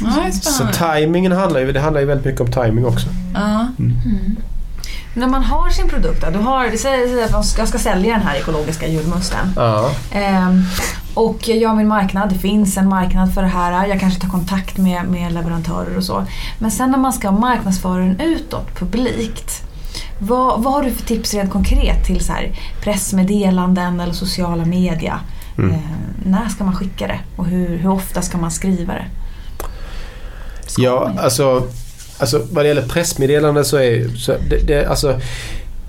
Ja, 0.00 0.32
Så 0.32 0.64
tajmingen 0.74 1.32
handlar 1.32 1.60
ju, 1.60 1.72
det 1.72 1.80
handlar 1.80 2.00
ju 2.00 2.06
väldigt 2.06 2.26
mycket 2.26 2.40
om 2.40 2.50
timing 2.50 2.86
också. 2.86 3.06
Ja. 3.34 3.68
När 5.14 5.26
man 5.26 5.42
har 5.44 5.70
sin 5.70 5.88
produkt 5.88 6.22
då, 6.22 6.30
du 6.30 6.38
har, 6.38 6.76
säger 6.76 7.24
att 7.24 7.58
jag 7.58 7.68
ska 7.68 7.78
sälja 7.78 8.12
den 8.12 8.22
här 8.22 8.36
ekologiska 8.36 8.88
julmusten. 8.88 9.52
Ja. 9.56 9.90
Ehm, 10.12 10.62
och 11.14 11.48
jag 11.48 11.68
har 11.68 11.76
min 11.76 11.88
marknad, 11.88 12.28
det 12.28 12.38
finns 12.38 12.76
en 12.76 12.88
marknad 12.88 13.34
för 13.34 13.42
det 13.42 13.48
här. 13.48 13.86
Jag 13.86 14.00
kanske 14.00 14.20
tar 14.20 14.28
kontakt 14.28 14.78
med, 14.78 15.04
med 15.08 15.32
leverantörer 15.32 15.96
och 15.96 16.04
så. 16.04 16.24
Men 16.58 16.70
sen 16.70 16.90
när 16.90 16.98
man 16.98 17.12
ska 17.12 17.30
marknadsföra 17.30 17.98
den 17.98 18.20
utåt, 18.20 18.78
publikt. 18.78 19.65
Vad, 20.18 20.62
vad 20.62 20.72
har 20.72 20.82
du 20.82 20.90
för 20.90 21.06
tips 21.06 21.34
rent 21.34 21.50
konkret 21.50 22.04
till 22.04 22.20
så 22.20 22.32
här 22.32 22.52
pressmeddelanden 22.80 24.00
eller 24.00 24.12
sociala 24.12 24.64
media? 24.64 25.20
Mm. 25.58 25.70
Ehm, 25.70 25.80
när 26.24 26.48
ska 26.48 26.64
man 26.64 26.76
skicka 26.76 27.06
det 27.06 27.20
och 27.36 27.46
hur, 27.46 27.76
hur 27.76 27.90
ofta 27.90 28.22
ska 28.22 28.38
man 28.38 28.50
skriva 28.50 28.92
det? 28.92 29.06
Ja, 30.78 31.12
alltså, 31.18 31.66
alltså 32.18 32.42
vad 32.52 32.64
det 32.64 32.68
gäller 32.68 32.88
pressmeddelanden 32.88 33.64
så 33.64 33.76
är 33.76 34.08
så 34.08 34.34
det, 34.50 34.66
det, 34.66 34.86
alltså, 34.86 35.20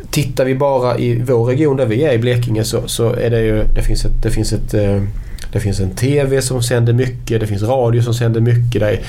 Tittar 0.10 0.46
vi 0.46 0.56
bara 0.56 0.98
i 0.98 1.22
vår 1.22 1.46
region 1.46 1.78
där 1.78 1.86
vi 1.86 2.04
är 2.04 2.14
i 2.14 2.18
Blekinge 2.18 2.64
så, 2.64 2.88
så 2.88 3.14
är 3.14 3.30
det 3.30 3.42
ju, 3.42 3.64
det 3.64 3.82
finns 3.82 4.06
ett, 4.06 4.24
det 4.24 4.32
finns 4.32 4.54
ett 4.54 4.74
eh, 4.74 5.02
det 5.52 5.60
finns 5.60 5.80
en 5.80 5.90
TV 5.90 6.42
som 6.42 6.64
sänder 6.64 6.94
mycket, 6.94 7.40
det 7.42 7.48
finns 7.48 7.64
radio 7.64 8.02
som 8.02 8.14
sänder 8.14 8.42
mycket. 8.42 8.82
Det 8.82 8.88
är, 8.88 9.02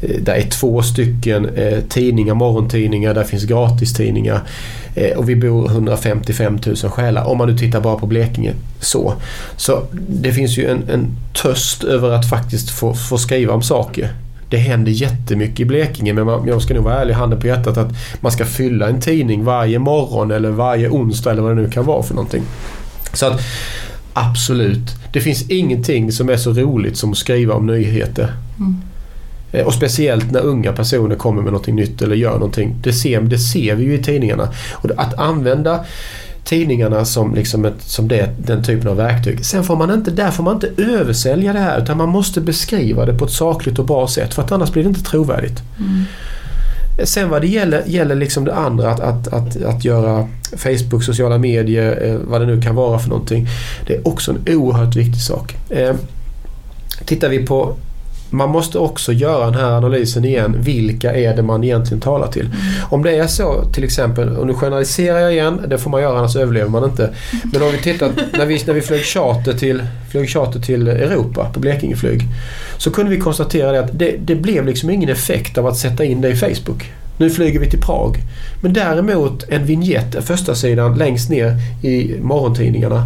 eh, 0.00 0.20
där 0.20 0.34
är 0.34 0.42
två 0.42 0.82
stycken 0.82 1.48
eh, 1.56 1.80
tidningar, 1.88 2.34
morgontidningar, 2.34 3.14
där 3.14 3.24
finns 3.24 3.44
gratistidningar. 3.44 4.40
Eh, 4.94 5.18
och 5.18 5.28
vi 5.28 5.36
bor 5.36 5.70
155 5.70 6.58
000 6.66 6.76
själar, 6.76 7.24
om 7.24 7.38
man 7.38 7.48
nu 7.48 7.58
tittar 7.58 7.80
bara 7.80 7.96
på 7.96 8.06
Blekinge. 8.06 8.52
Så, 8.80 9.14
så 9.56 9.82
det 10.08 10.32
finns 10.32 10.58
ju 10.58 10.70
en, 10.70 10.82
en 10.90 11.06
törst 11.42 11.84
över 11.84 12.10
att 12.10 12.28
faktiskt 12.28 12.70
få, 12.70 12.94
få 12.94 13.18
skriva 13.18 13.54
om 13.54 13.62
saker. 13.62 14.12
Det 14.48 14.56
händer 14.56 14.92
jättemycket 14.92 15.60
i 15.60 15.64
Blekinge 15.64 16.12
men 16.12 16.26
man, 16.26 16.46
jag 16.46 16.62
ska 16.62 16.74
nog 16.74 16.84
vara 16.84 17.00
ärlig 17.00 17.14
handen 17.14 17.40
på 17.40 17.46
hjärtat 17.46 17.76
att 17.76 17.92
man 18.20 18.32
ska 18.32 18.44
fylla 18.44 18.88
en 18.88 19.00
tidning 19.00 19.44
varje 19.44 19.78
morgon 19.78 20.30
eller 20.30 20.50
varje 20.50 20.88
onsdag 20.88 21.30
eller 21.30 21.42
vad 21.42 21.56
det 21.56 21.62
nu 21.62 21.70
kan 21.70 21.84
vara 21.84 22.02
för 22.02 22.14
någonting. 22.14 22.42
Så 23.12 23.26
att 23.26 23.40
absolut, 24.14 24.94
det 25.12 25.20
finns 25.20 25.50
ingenting 25.50 26.12
som 26.12 26.28
är 26.28 26.36
så 26.36 26.52
roligt 26.52 26.96
som 26.96 27.10
att 27.10 27.18
skriva 27.18 27.54
om 27.54 27.66
nyheter. 27.66 28.32
Mm. 28.58 28.76
Eh, 29.52 29.66
Och 29.66 29.74
speciellt 29.74 30.30
när 30.30 30.40
unga 30.40 30.72
personer 30.72 31.16
kommer 31.16 31.42
med 31.42 31.52
någonting 31.52 31.76
nytt 31.76 32.02
eller 32.02 32.16
gör 32.16 32.32
någonting. 32.32 32.76
Det 32.82 32.92
ser, 32.92 33.20
det 33.20 33.38
ser 33.38 33.74
vi 33.74 33.84
ju 33.84 33.94
i 33.94 34.02
tidningarna. 34.02 34.48
Och 34.72 34.90
att 34.96 35.14
använda 35.14 35.84
tidningarna 36.44 37.04
som, 37.04 37.34
liksom 37.34 37.64
ett, 37.64 37.82
som 37.82 38.08
det, 38.08 38.30
den 38.38 38.62
typen 38.64 38.88
av 38.88 38.96
verktyg. 38.96 39.44
Sen 39.44 39.64
får 39.64 39.76
man 39.76 39.90
inte, 39.90 40.10
där 40.10 40.30
får 40.30 40.42
man 40.42 40.54
inte 40.54 40.82
översälja 40.82 41.52
det 41.52 41.58
här 41.58 41.82
utan 41.82 41.98
man 41.98 42.08
måste 42.08 42.40
beskriva 42.40 43.06
det 43.06 43.14
på 43.14 43.24
ett 43.24 43.30
sakligt 43.30 43.78
och 43.78 43.86
bra 43.86 44.08
sätt 44.08 44.34
för 44.34 44.42
att 44.42 44.52
annars 44.52 44.72
blir 44.72 44.82
det 44.82 44.88
inte 44.88 45.02
trovärdigt. 45.02 45.62
Sen 47.02 47.30
vad 47.30 47.42
det 47.42 47.48
gäller, 47.48 47.82
gäller 47.86 48.14
liksom 48.14 48.44
det 48.44 48.54
andra 48.54 48.90
att, 48.90 49.00
att, 49.00 49.28
att, 49.28 49.62
att 49.62 49.84
göra 49.84 50.28
Facebook, 50.56 51.04
sociala 51.04 51.38
medier, 51.38 52.06
eh, 52.06 52.16
vad 52.16 52.40
det 52.40 52.46
nu 52.46 52.62
kan 52.62 52.74
vara 52.74 52.98
för 52.98 53.08
någonting. 53.08 53.48
Det 53.86 53.94
är 53.94 54.08
också 54.08 54.30
en 54.30 54.56
oerhört 54.56 54.96
viktig 54.96 55.20
sak. 55.20 55.56
Eh, 55.70 55.94
tittar 57.04 57.28
vi 57.28 57.46
på 57.46 57.76
man 58.36 58.50
måste 58.50 58.78
också 58.78 59.12
göra 59.12 59.44
den 59.44 59.54
här 59.54 59.72
analysen 59.72 60.24
igen. 60.24 60.56
Vilka 60.58 61.14
är 61.14 61.36
det 61.36 61.42
man 61.42 61.64
egentligen 61.64 62.00
talar 62.00 62.26
till? 62.26 62.48
Om 62.90 63.02
det 63.02 63.16
är 63.16 63.26
så 63.26 63.64
till 63.64 63.84
exempel, 63.84 64.36
och 64.36 64.46
nu 64.46 64.54
generaliserar 64.54 65.18
jag 65.18 65.32
igen, 65.32 65.60
det 65.66 65.78
får 65.78 65.90
man 65.90 66.02
göra 66.02 66.18
annars 66.18 66.36
överlever 66.36 66.70
man 66.70 66.84
inte. 66.84 67.10
Men 67.52 67.62
om 67.62 67.70
vi 67.70 67.78
tittar, 67.78 68.10
när 68.38 68.46
vi, 68.46 68.62
när 68.66 68.74
vi 68.74 68.80
flög, 68.80 69.04
charter 69.04 69.52
till, 69.52 69.82
flög 70.10 70.28
charter 70.28 70.60
till 70.60 70.88
Europa 70.88 71.50
på 71.54 71.60
Blekingeflyg. 71.60 72.22
Så 72.76 72.90
kunde 72.90 73.10
vi 73.10 73.18
konstatera 73.18 73.72
det 73.72 73.80
att 73.80 73.98
det, 73.98 74.16
det 74.18 74.34
blev 74.34 74.66
liksom 74.66 74.90
ingen 74.90 75.08
effekt 75.08 75.58
av 75.58 75.66
att 75.66 75.76
sätta 75.76 76.04
in 76.04 76.20
det 76.20 76.28
i 76.28 76.36
Facebook. 76.36 76.92
Nu 77.18 77.30
flyger 77.30 77.60
vi 77.60 77.70
till 77.70 77.80
Prag. 77.80 78.16
Men 78.62 78.72
däremot 78.72 79.44
en 79.48 79.66
vignett, 79.66 80.24
första 80.24 80.54
sidan 80.54 80.98
längst 80.98 81.30
ner 81.30 81.56
i 81.82 82.16
morgontidningarna. 82.20 83.02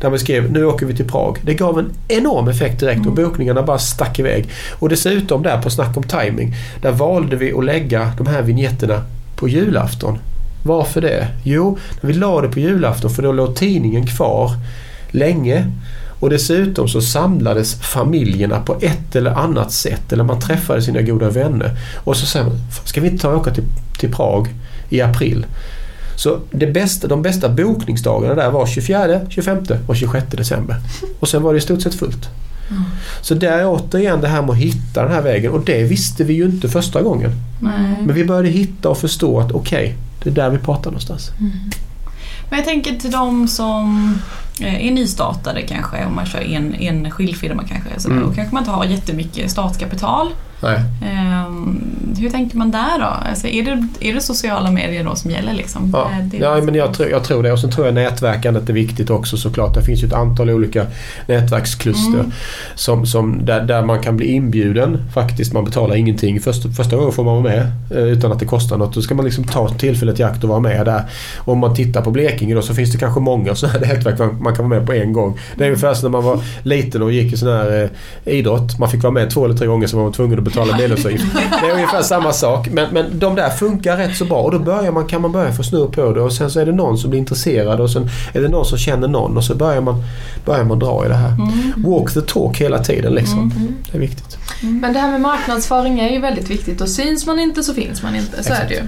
Där 0.00 0.10
man 0.10 0.18
skrev 0.18 0.52
nu 0.52 0.64
åker 0.64 0.86
vi 0.86 0.96
till 0.96 1.08
Prag. 1.08 1.38
Det 1.42 1.54
gav 1.54 1.78
en 1.78 1.92
enorm 2.08 2.48
effekt 2.48 2.80
direkt 2.80 3.06
och 3.06 3.12
bokningarna 3.12 3.62
bara 3.62 3.78
stack 3.78 4.18
iväg. 4.18 4.48
Och 4.78 4.88
dessutom 4.88 5.42
där 5.42 5.62
på 5.62 5.70
snack 5.70 5.96
om 5.96 6.02
timing. 6.02 6.54
Där 6.82 6.92
valde 6.92 7.36
vi 7.36 7.52
att 7.52 7.64
lägga 7.64 8.12
de 8.18 8.26
här 8.26 8.42
vignetterna 8.42 9.02
på 9.36 9.48
julafton. 9.48 10.18
Varför 10.62 11.00
det? 11.00 11.28
Jo, 11.44 11.78
när 12.00 12.08
vi 12.08 12.14
la 12.14 12.40
det 12.40 12.48
på 12.48 12.60
julafton 12.60 13.10
för 13.10 13.22
då 13.22 13.32
låg 13.32 13.56
tidningen 13.56 14.06
kvar 14.06 14.50
länge. 15.10 15.66
Och 16.20 16.30
dessutom 16.30 16.88
så 16.88 17.00
samlades 17.00 17.74
familjerna 17.74 18.60
på 18.60 18.76
ett 18.80 19.16
eller 19.16 19.30
annat 19.30 19.72
sätt. 19.72 20.12
Eller 20.12 20.24
man 20.24 20.40
träffade 20.40 20.82
sina 20.82 21.02
goda 21.02 21.30
vänner. 21.30 21.70
Och 22.04 22.16
så 22.16 22.26
säger 22.26 22.46
man, 22.46 22.58
ska 22.84 23.00
vi 23.00 23.08
inte 23.08 23.22
ta 23.22 23.28
och 23.28 23.40
åka 23.40 23.54
till, 23.54 23.64
till 23.98 24.12
Prag 24.12 24.48
i 24.88 25.00
april? 25.00 25.46
Så 26.20 26.40
det 26.50 26.66
bästa, 26.66 27.08
de 27.08 27.22
bästa 27.22 27.48
bokningsdagarna 27.48 28.34
där 28.34 28.50
var 28.50 28.66
24, 28.66 29.20
25 29.28 29.58
och 29.86 29.96
26 29.96 30.26
december. 30.30 30.76
Och 31.20 31.28
sen 31.28 31.42
var 31.42 31.52
det 31.52 31.58
i 31.58 31.60
stort 31.60 31.82
sett 31.82 31.94
fullt. 31.94 32.28
Mm. 32.70 32.82
Så 33.20 33.34
det 33.34 33.48
är 33.48 33.66
återigen 33.66 34.20
det 34.20 34.28
här 34.28 34.42
med 34.42 34.50
att 34.50 34.56
hitta 34.56 35.02
den 35.02 35.12
här 35.12 35.22
vägen 35.22 35.52
och 35.52 35.64
det 35.64 35.82
visste 35.82 36.24
vi 36.24 36.34
ju 36.34 36.44
inte 36.44 36.68
första 36.68 37.02
gången. 37.02 37.30
Nej. 37.60 37.96
Men 38.00 38.14
vi 38.14 38.24
började 38.24 38.48
hitta 38.48 38.88
och 38.88 38.98
förstå 38.98 39.40
att 39.40 39.52
okej, 39.52 39.96
det 40.22 40.30
är 40.30 40.34
där 40.34 40.50
vi 40.50 40.58
pratar 40.58 40.90
någonstans. 40.90 41.30
Men 42.50 42.58
jag 42.58 42.64
tänker 42.64 42.96
till 42.96 43.10
de 43.10 43.48
som 43.48 44.14
eh, 44.60 44.86
är 44.86 44.90
nystartade 44.90 45.62
kanske, 45.62 46.04
om 46.06 46.14
man 46.14 46.26
kör 46.26 46.40
en, 46.40 46.74
en 46.74 47.10
skilfirma 47.10 47.64
kanske. 47.68 48.00
Så 48.00 48.10
Mm. 48.10 48.22
Då 48.22 48.34
kanske 48.34 48.54
man 48.54 48.62
inte 48.62 48.70
har 48.70 48.84
jättemycket 48.84 49.50
startkapital. 49.50 50.28
Ehm, 50.66 51.80
hur 52.18 52.30
tänker 52.30 52.56
man 52.56 52.70
där 52.70 52.98
då? 52.98 53.04
Alltså, 53.04 53.46
är, 53.46 53.62
det, 53.64 54.08
är 54.08 54.14
det 54.14 54.20
sociala 54.20 54.70
medier 54.70 55.04
då 55.04 55.14
som 55.14 55.30
gäller? 55.30 55.52
Liksom? 55.54 55.90
Ja, 55.92 56.10
Eh, 56.18 56.24
det- 56.24 56.36
ja 56.36 56.60
men 56.62 56.74
jag, 56.74 56.94
tror- 56.94 57.08
jag 57.10 57.24
tror 57.24 57.42
det. 57.42 57.52
Och 57.52 57.58
sen 57.58 57.70
tror 57.70 57.86
jag 57.86 57.94
nätverkandet 57.94 58.68
är 58.68 58.72
viktigt 58.72 59.10
också 59.10 59.36
såklart. 59.36 59.74
Det 59.74 59.82
finns 59.82 60.02
ju 60.02 60.06
ett 60.06 60.12
antal 60.12 60.50
olika 60.50 60.86
nätverkskluster 61.26 62.14
Mm. 62.20 62.32
som, 62.74 63.06
som 63.06 63.44
där, 63.44 63.60
där 63.60 63.82
man 63.82 64.00
kan 64.00 64.16
bli 64.16 64.26
inbjuden 64.26 64.98
faktiskt. 65.14 65.52
Man 65.52 65.64
betalar 65.64 65.94
ingenting. 65.96 66.40
Första, 66.40 66.68
första 66.68 66.96
gången 66.96 67.12
får 67.12 67.24
man 67.24 67.42
vara 67.42 67.54
med 67.54 67.72
eh, 67.90 67.98
utan 68.04 68.32
att 68.32 68.38
det 68.38 68.46
kostar 68.46 68.76
något. 68.78 68.94
Då 68.94 69.02
ska 69.02 69.14
man 69.14 69.24
liksom 69.24 69.44
ta 69.44 69.68
tillfället 69.68 70.20
i 70.20 70.22
akt 70.22 70.42
och 70.44 70.48
vara 70.50 70.60
med 70.60 70.86
där. 70.86 71.02
Om 71.38 71.58
man 71.58 71.74
tittar 71.74 72.02
på 72.02 72.10
Blekinge 72.10 72.54
då 72.54 72.62
så 72.62 72.74
finns 72.74 72.92
det 72.92 72.98
kanske 72.98 73.20
många 73.20 73.54
sådana 73.54 73.78
här 73.78 73.86
nätverk 73.94 74.18
man, 74.18 74.42
man 74.42 74.56
kan 74.56 74.68
vara 74.68 74.78
med 74.80 74.86
på 74.86 74.92
en 74.92 75.12
gång. 75.12 75.38
Det 75.56 75.64
är 75.64 75.68
ungefär 75.68 75.94
som 75.94 76.10
när 76.12 76.18
man 76.18 76.24
var 76.24 76.40
liten 76.62 77.02
och 77.02 77.12
gick 77.12 77.32
i 77.32 77.36
sån 77.36 77.48
här 77.48 77.90
eh, 78.24 78.32
idrott. 78.34 78.78
Man 78.78 78.90
fick 78.90 79.02
vara 79.02 79.12
med 79.12 79.30
två 79.30 79.44
eller 79.44 79.54
tre 79.54 79.66
gånger 79.66 79.86
så 79.86 79.96
var 79.96 80.04
man 80.04 80.12
tvungen 80.12 80.38
att 80.38 80.44
betala 80.50 80.76
medlemsavgift. 80.76 81.24
Det 81.62 81.68
är 81.68 81.72
ungefär 81.72 82.02
samma 82.02 82.32
sak. 82.32 82.68
Men, 82.70 82.94
men 82.94 83.18
de 83.18 83.34
där 83.34 83.50
funkar 83.50 83.96
rätt 83.96 84.16
så 84.16 84.24
bra 84.24 84.42
och 84.42 84.52
då 84.52 84.58
börjar 84.58 84.92
man, 84.92 85.06
kan 85.06 85.22
man 85.22 85.32
börja 85.32 85.52
få 85.52 85.62
snurr 85.62 85.86
på 85.86 86.12
det 86.12 86.20
och 86.20 86.32
sen 86.32 86.50
så 86.50 86.60
är 86.60 86.66
det 86.66 86.72
någon 86.72 86.98
som 86.98 87.10
blir 87.10 87.20
intresserad 87.20 87.80
och 87.80 87.90
sen 87.90 88.08
är 88.32 88.40
det 88.40 88.48
någon 88.48 88.64
som 88.64 88.78
känner 88.78 89.08
någon 89.08 89.36
och 89.36 89.44
så 89.44 89.54
börjar 89.54 89.80
man, 89.80 90.02
börjar 90.44 90.64
man 90.64 90.78
dra 90.78 91.04
i 91.06 91.08
det 91.08 91.14
här. 91.14 91.36
Walk 91.76 92.14
the 92.14 92.20
talk 92.20 92.60
hela 92.60 92.78
tiden 92.78 93.14
liksom. 93.14 93.52
Det 93.90 93.96
är 93.96 94.00
viktigt. 94.00 94.38
Men 94.62 94.92
det 94.92 94.98
här 94.98 95.10
med 95.10 95.20
marknadsföring 95.20 96.00
är 96.00 96.10
ju 96.10 96.20
väldigt 96.20 96.50
viktigt 96.50 96.80
och 96.80 96.88
syns 96.88 97.26
man 97.26 97.38
inte 97.40 97.62
så 97.62 97.74
finns 97.74 98.02
man 98.02 98.16
inte. 98.16 98.42
Så 98.42 98.52
är 98.52 98.68
det 98.68 98.74
ju. 98.74 98.82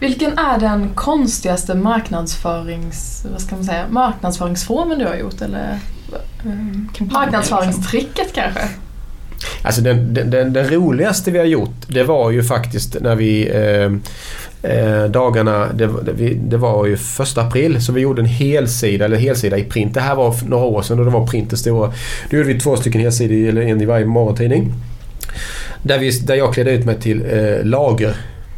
Vilken 0.00 0.38
är 0.38 0.58
den 0.58 0.90
konstigaste 0.94 1.74
marknadsförings... 1.74 3.26
Vad 3.32 3.40
ska 3.40 3.56
man 3.56 3.64
säga? 3.64 3.84
Marknadsföringsformen 3.90 4.98
du 4.98 5.06
har 5.06 5.14
gjort 5.14 5.40
eller? 5.40 5.78
um, 6.44 6.88
Marknadsföringstricket 7.12 8.32
kanske? 8.34 8.68
Alltså 9.62 9.80
den, 9.80 10.14
den, 10.14 10.30
den, 10.30 10.52
den 10.52 10.70
roligaste 10.70 11.30
vi 11.30 11.38
har 11.38 11.46
gjort 11.46 11.74
det 11.86 12.02
var 12.02 12.30
ju 12.30 12.42
faktiskt 12.42 12.96
när 13.00 13.14
vi 13.14 13.48
eh, 13.48 13.92
eh, 14.72 15.04
dagarna, 15.04 15.72
det, 15.72 15.86
det, 15.86 16.12
vi, 16.12 16.34
det 16.34 16.56
var 16.56 16.86
ju 16.86 16.96
första 16.96 17.42
april 17.42 17.82
så 17.82 17.92
vi 17.92 18.00
gjorde 18.00 18.22
en 18.22 18.26
helsida, 18.26 19.04
eller 19.04 19.16
helsida 19.16 19.58
i 19.58 19.64
print. 19.64 19.94
Det 19.94 20.00
här 20.00 20.14
var 20.14 20.32
för 20.32 20.46
några 20.46 20.64
år 20.64 20.82
sedan 20.82 20.98
och 20.98 21.04
det 21.04 21.10
var 21.10 21.26
print 21.26 21.50
det 21.50 21.56
stora. 21.56 21.92
Då 22.30 22.36
gjorde 22.36 22.48
vi 22.48 22.60
två 22.60 22.76
stycken 22.76 23.00
helsidor, 23.00 23.48
eller 23.48 23.62
en 23.62 23.80
i 23.80 23.84
varje 23.84 24.06
morgontidning. 24.06 24.72
Där, 25.82 25.98
vi, 25.98 26.10
där 26.10 26.34
jag 26.34 26.54
klädde 26.54 26.70
ut 26.70 26.84
mig 26.84 27.00
till 27.00 27.22
eh, 27.22 27.64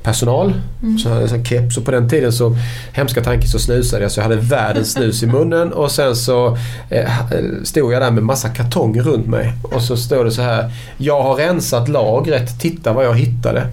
lagerpersonal. 0.04 0.52
Så 0.98 1.08
jag 1.08 1.14
hade 1.14 1.34
en 1.34 1.44
keps 1.44 1.76
och 1.76 1.84
på 1.84 1.90
den 1.90 2.08
tiden 2.08 2.32
så, 2.32 2.56
hemska 2.92 3.22
tanken, 3.22 3.48
så 3.48 3.58
snusade 3.58 4.02
jag 4.02 4.12
så 4.12 4.20
jag 4.20 4.24
hade 4.24 4.36
världens 4.36 4.92
snus 4.92 5.22
i 5.22 5.26
munnen 5.26 5.72
och 5.72 5.90
sen 5.90 6.16
så 6.16 6.58
eh, 6.90 7.10
stod 7.64 7.92
jag 7.92 8.02
där 8.02 8.10
med 8.10 8.22
massa 8.22 8.48
kartonger 8.48 9.02
runt 9.02 9.26
mig. 9.26 9.52
Och 9.62 9.82
så 9.82 9.96
står 9.96 10.24
det 10.24 10.30
så 10.30 10.42
här. 10.42 10.70
Jag 10.98 11.22
har 11.22 11.34
rensat 11.34 11.88
lagret, 11.88 12.60
titta 12.60 12.92
vad 12.92 13.04
jag 13.04 13.14
hittade. 13.14 13.66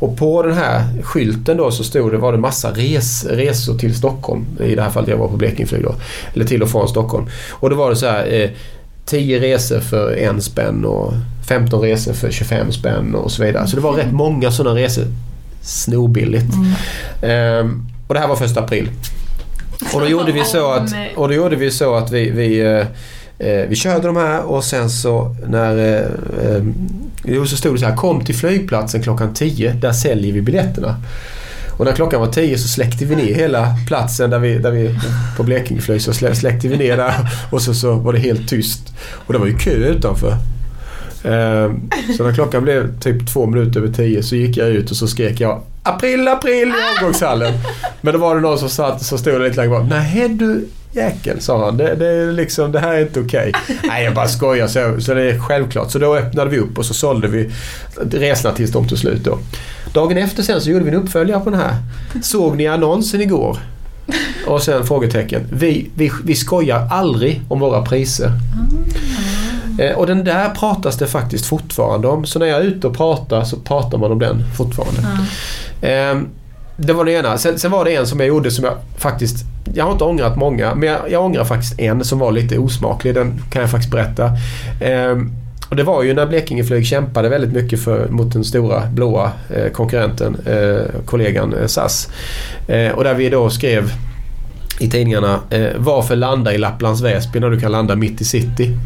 Och 0.00 0.16
på 0.16 0.42
den 0.42 0.54
här 0.56 1.02
skylten 1.02 1.56
då 1.56 1.70
så 1.70 1.84
stod 1.84 2.12
det, 2.12 2.18
var 2.18 2.32
det 2.32 2.38
massa 2.38 2.70
res, 2.70 3.24
resor 3.24 3.78
till 3.78 3.94
Stockholm. 3.94 4.46
I 4.60 4.74
det 4.74 4.82
här 4.82 4.90
fallet 4.90 5.08
jag 5.08 5.16
var 5.16 5.28
på 5.28 5.36
Blekingeflyg 5.36 5.82
då. 5.82 5.94
Eller 6.34 6.44
till 6.44 6.62
och 6.62 6.70
från 6.70 6.88
Stockholm. 6.88 7.26
Och 7.50 7.70
då 7.70 7.76
var 7.76 7.90
det 7.90 7.96
så 7.96 8.06
här. 8.06 8.42
Eh, 8.42 8.50
10 9.06 9.40
resor 9.40 9.80
för 9.80 10.12
en 10.12 10.42
spänn 10.42 10.84
och 10.84 11.12
15 11.48 11.80
resor 11.80 12.12
för 12.12 12.30
25 12.30 12.72
spänn 12.72 13.14
och 13.14 13.32
så 13.32 13.44
vidare. 13.44 13.66
Så 13.66 13.76
det 13.76 13.82
var 13.82 13.92
rätt 13.92 14.12
många 14.12 14.50
sådana 14.50 14.80
resor. 14.80 15.04
Snorbilligt. 15.62 16.46
Ehm, 17.22 17.86
och 18.06 18.14
det 18.14 18.20
här 18.20 18.28
var 18.28 18.36
första 18.36 18.60
april. 18.60 18.90
Och 19.94 20.00
då 20.00 20.06
gjorde 20.08 20.32
vi 20.32 20.44
så 20.44 20.70
att, 20.72 20.90
och 21.16 21.28
då 21.28 21.34
gjorde 21.34 21.56
vi, 21.56 21.70
så 21.70 21.94
att 21.94 22.10
vi, 22.12 22.30
vi, 22.30 22.60
eh, 22.60 23.48
eh, 23.48 23.68
vi 23.68 23.76
körde 23.76 24.06
de 24.06 24.16
här 24.16 24.42
och 24.42 24.64
sen 24.64 24.90
så 24.90 25.36
när... 25.48 25.78
Eh, 25.78 26.54
eh, 26.56 26.62
jo, 27.24 27.46
så 27.46 27.56
stod 27.56 27.74
det 27.74 27.78
så 27.78 27.86
här. 27.86 27.96
Kom 27.96 28.24
till 28.24 28.34
flygplatsen 28.34 29.02
klockan 29.02 29.34
10. 29.34 29.72
Där 29.72 29.92
säljer 29.92 30.32
vi 30.32 30.40
biljetterna. 30.42 30.96
Och 31.78 31.84
när 31.84 31.92
klockan 31.92 32.20
var 32.20 32.32
10 32.32 32.58
så 32.58 32.68
släckte 32.68 33.04
vi 33.04 33.16
ner 33.16 33.34
hela 33.34 33.74
platsen 33.86 34.30
där 34.30 34.38
vi, 34.38 34.58
där 34.58 34.70
vi 34.70 34.98
på 35.36 35.42
Blekingeflyg 35.42 36.02
så 36.02 36.10
slä- 36.12 36.34
släckte 36.34 36.68
vi 36.68 36.76
ner 36.76 36.96
där 36.96 37.14
och 37.50 37.62
så, 37.62 37.74
så 37.74 37.94
var 37.94 38.12
det 38.12 38.18
helt 38.18 38.48
tyst. 38.48 38.92
Och 39.10 39.32
det 39.32 39.38
var 39.38 39.46
ju 39.46 39.58
kö 39.58 39.70
utanför. 39.70 40.36
Ehm, 41.24 41.90
så 42.16 42.24
när 42.24 42.32
klockan 42.34 42.62
blev 42.62 43.00
typ 43.00 43.32
två 43.32 43.46
minuter 43.46 43.80
över 43.80 43.92
tio 43.92 44.22
så 44.22 44.36
gick 44.36 44.56
jag 44.56 44.68
ut 44.68 44.90
och 44.90 44.96
så 44.96 45.06
skrek 45.06 45.40
jag 45.40 45.62
April, 45.82 46.28
april 46.28 46.68
i 46.68 46.98
avgångshallen. 46.98 47.52
Men 48.00 48.14
då 48.14 48.20
var 48.20 48.34
det 48.34 48.40
någon 48.40 48.58
som 48.58 48.68
satt 48.68 49.02
så 49.02 49.18
stod 49.18 49.42
lite 49.42 49.56
längre 49.56 49.70
bort. 49.70 49.88
Nej 49.88 50.28
du 50.28 50.68
jäkel, 50.92 51.40
sa 51.40 51.64
han. 51.64 51.76
Det, 51.76 51.94
det, 51.94 52.06
är 52.06 52.32
liksom, 52.32 52.72
det 52.72 52.78
här 52.78 52.94
är 52.94 53.02
inte 53.02 53.20
okej. 53.20 53.52
Nej, 53.84 54.04
jag 54.04 54.14
bara 54.14 54.28
skojar. 54.28 54.66
Så, 54.66 55.00
så 55.00 55.14
det 55.14 55.22
är 55.22 55.38
självklart. 55.38 55.90
Så 55.90 55.98
då 55.98 56.16
öppnade 56.16 56.50
vi 56.50 56.58
upp 56.58 56.78
och 56.78 56.84
så 56.84 56.94
sålde 56.94 57.28
vi 57.28 57.50
resorna 58.10 58.54
tills 58.54 58.72
de 58.72 58.88
tog 58.88 58.98
slut 58.98 59.24
då. 59.24 59.38
Dagen 59.92 60.18
efter 60.18 60.42
sen 60.42 60.60
så 60.60 60.70
gjorde 60.70 60.84
vi 60.84 60.90
en 60.90 60.96
uppföljare 60.96 61.40
på 61.40 61.50
den 61.50 61.60
här. 61.60 61.74
Såg 62.22 62.56
ni 62.56 62.66
annonsen 62.66 63.20
igår? 63.20 63.58
Och 64.46 64.62
sen 64.62 64.86
frågetecken. 64.86 65.46
Vi, 65.52 65.90
vi, 65.94 66.10
vi 66.24 66.34
skojar 66.34 66.88
aldrig 66.90 67.42
om 67.48 67.60
våra 67.60 67.82
priser. 67.82 68.32
Eh, 69.78 69.96
Och 69.96 70.06
den 70.06 70.24
där 70.24 70.48
pratas 70.50 70.96
det 70.98 71.06
faktiskt 71.06 71.46
fortfarande 71.46 72.08
om. 72.08 72.24
Så 72.24 72.38
när 72.38 72.46
jag 72.46 72.58
är 72.60 72.64
ute 72.64 72.86
och 72.86 72.96
pratar 72.96 73.44
så 73.44 73.56
pratar 73.56 73.98
man 73.98 74.12
om 74.12 74.18
den 74.18 74.44
fortfarande. 74.56 75.00
Ehm, 75.82 76.28
Det 76.76 76.92
var 76.92 77.04
det 77.04 77.12
ena. 77.12 77.38
Sen, 77.38 77.58
sen 77.58 77.70
var 77.70 77.84
det 77.84 77.94
en 77.96 78.06
som 78.06 78.20
jag 78.20 78.28
gjorde 78.28 78.50
som 78.50 78.64
jag 78.64 78.74
faktiskt... 78.96 79.44
Jag 79.74 79.84
har 79.84 79.92
inte 79.92 80.04
ångrat 80.04 80.36
många, 80.36 80.74
men 80.74 80.88
jag, 80.88 80.98
jag 81.10 81.24
ångrar 81.24 81.44
faktiskt 81.44 81.80
en 81.80 82.04
som 82.04 82.18
var 82.18 82.32
lite 82.32 82.58
osmaklig. 82.58 83.14
Den 83.14 83.42
kan 83.50 83.62
jag 83.62 83.70
faktiskt 83.70 83.92
berätta. 83.92 84.30
Ehm, 84.80 85.32
och 85.70 85.76
det 85.76 85.82
var 85.82 86.02
ju 86.02 86.14
när 86.14 86.26
Blekingeflyg 86.26 86.86
kämpade 86.86 87.28
väldigt 87.28 87.52
mycket 87.52 87.80
för, 87.84 88.08
mot 88.08 88.32
den 88.32 88.44
stora 88.44 88.82
blåa 88.86 89.32
eh, 89.54 89.72
konkurrenten, 89.72 90.36
eh, 90.46 91.00
kollegan 91.04 91.54
eh, 91.54 91.66
SAS. 91.66 92.08
Eh, 92.68 92.92
och 92.92 93.04
där 93.04 93.14
vi 93.14 93.28
då 93.30 93.50
skrev 93.50 93.92
i 94.78 94.90
tidningarna 94.90 95.40
eh, 95.50 95.66
varför 95.76 96.16
landa 96.16 96.54
i 96.54 96.58
Lapplands 96.58 97.00
Väsby 97.02 97.40
när 97.40 97.50
du 97.50 97.60
kan 97.60 97.72
landa 97.72 97.96
mitt 97.96 98.20
i 98.20 98.24
city. 98.24 98.76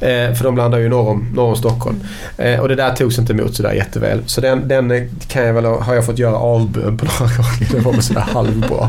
Eh, 0.00 0.34
för 0.34 0.42
de 0.44 0.56
landar 0.56 0.78
ju 0.78 0.88
norr 0.88 1.08
om, 1.08 1.28
norr 1.34 1.48
om 1.48 1.56
Stockholm. 1.56 1.96
Eh, 2.38 2.60
och 2.60 2.68
det 2.68 2.74
där 2.74 2.94
togs 2.94 3.18
inte 3.18 3.32
emot 3.32 3.54
sådär 3.56 3.72
jätteväl. 3.72 4.20
Så 4.26 4.40
den, 4.40 4.68
den 4.68 4.90
eh, 4.90 5.02
kan 5.28 5.44
jag 5.46 5.54
väl, 5.54 5.64
ha- 5.64 5.80
har 5.82 5.94
jag 5.94 6.06
fått 6.06 6.18
göra 6.18 6.36
avbön 6.36 6.96
på 6.98 7.04
några 7.04 7.18
gånger. 7.36 7.68
Det 7.72 7.78
var 7.80 7.92
väl 7.92 8.02
sådär 8.02 8.20
halvbra. 8.32 8.88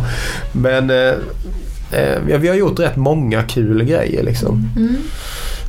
Men 0.52 0.90
eh, 0.90 1.14
eh, 1.92 2.20
vi 2.40 2.48
har 2.48 2.56
gjort 2.56 2.80
rätt 2.80 2.96
många 2.96 3.44
kul 3.44 3.84
grejer 3.84 4.24
liksom. 4.24 4.70